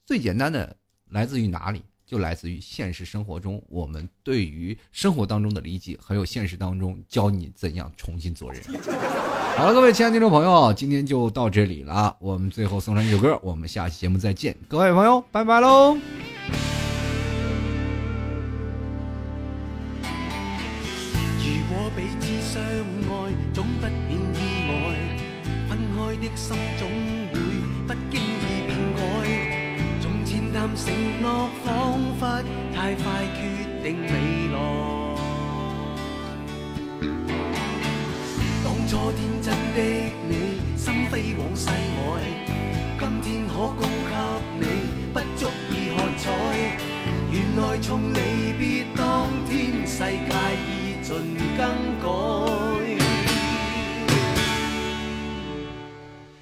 [0.04, 0.76] 最简单的
[1.08, 1.82] 来自于哪里？
[2.06, 8.62] 就来自于现实生活中，我们对于生活当中的理解，还有现实当中教你怎样重新做人。
[9.56, 12.16] 好了，各位亲爱的听众朋友，今天就到这里了。
[12.20, 15.96] 我们最后送上一首歌，我们下期节目再见，各位朋友，拜拜喽。
[21.38, 24.38] 如果彼此相爱，总不免意
[24.68, 24.74] 外，
[25.68, 26.88] 分开的心总
[32.74, 33.02] 太快
[33.34, 33.40] 决
[33.82, 34.08] 定未
[34.52, 34.56] 来，
[38.64, 39.78] 当初天真的
[40.28, 40.32] 你，
[40.76, 41.70] 心飞往世外，
[42.98, 44.12] 今天可供给
[44.60, 44.64] 你，
[45.12, 45.40] 不足
[45.70, 46.22] 以喝彩。
[47.30, 48.18] 原来从离
[48.58, 48.62] 别
[48.96, 49.00] 当
[49.48, 50.32] 天，世界
[50.68, 50.70] 已
[51.02, 51.10] 尽
[51.56, 51.60] 更
[52.02, 52.04] 改。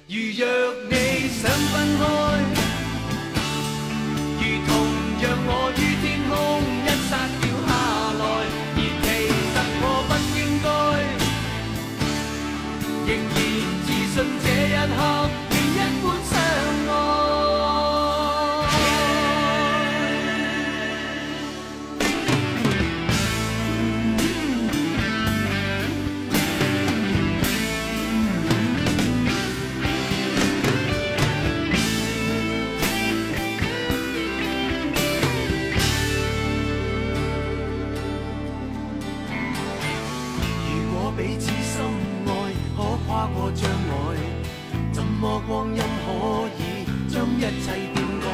[0.07, 0.41] 如若
[0.89, 0.93] 你
[1.29, 2.03] 想分开，
[5.21, 6.33] 让我于天空
[6.81, 7.69] 一刹掉下
[8.17, 8.21] 来，
[8.73, 9.05] 而其
[9.53, 10.67] 实我不应该，
[13.05, 13.37] 仍然
[13.85, 14.99] 自信这一刻。
[45.21, 46.59] 么光阴可以
[47.07, 48.25] 将一切变改？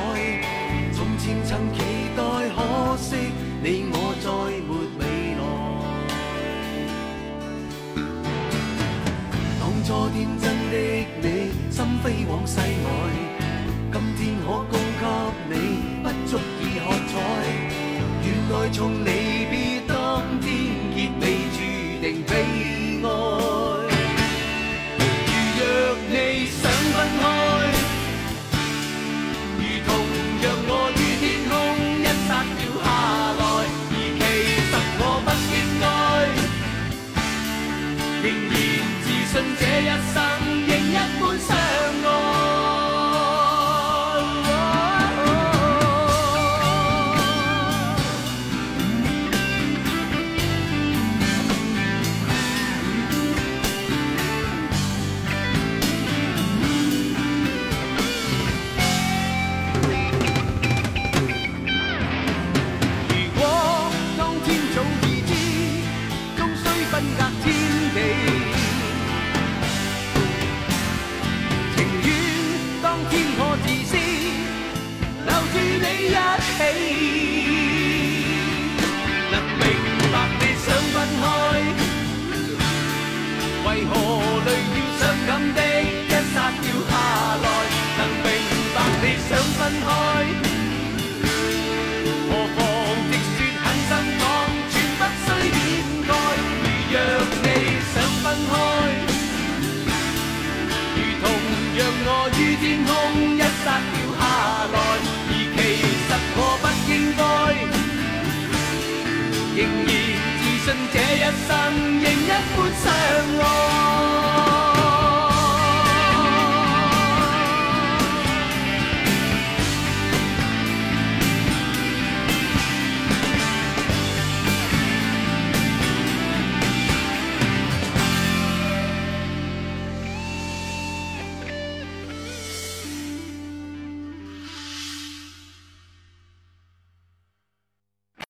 [0.94, 1.78] 从前曾期
[2.16, 2.24] 待，
[2.56, 3.08] 可惜
[3.62, 4.26] 你我再
[4.64, 5.04] 没未
[5.36, 5.44] 来。
[9.60, 10.76] 当初天真的
[11.22, 11.28] 你，
[11.70, 12.66] 心飞往世外。
[13.92, 15.04] 今天可供给
[15.50, 15.54] 你，
[16.02, 16.32] 不足
[16.62, 17.14] 以喝彩。
[18.24, 19.27] 原来从你。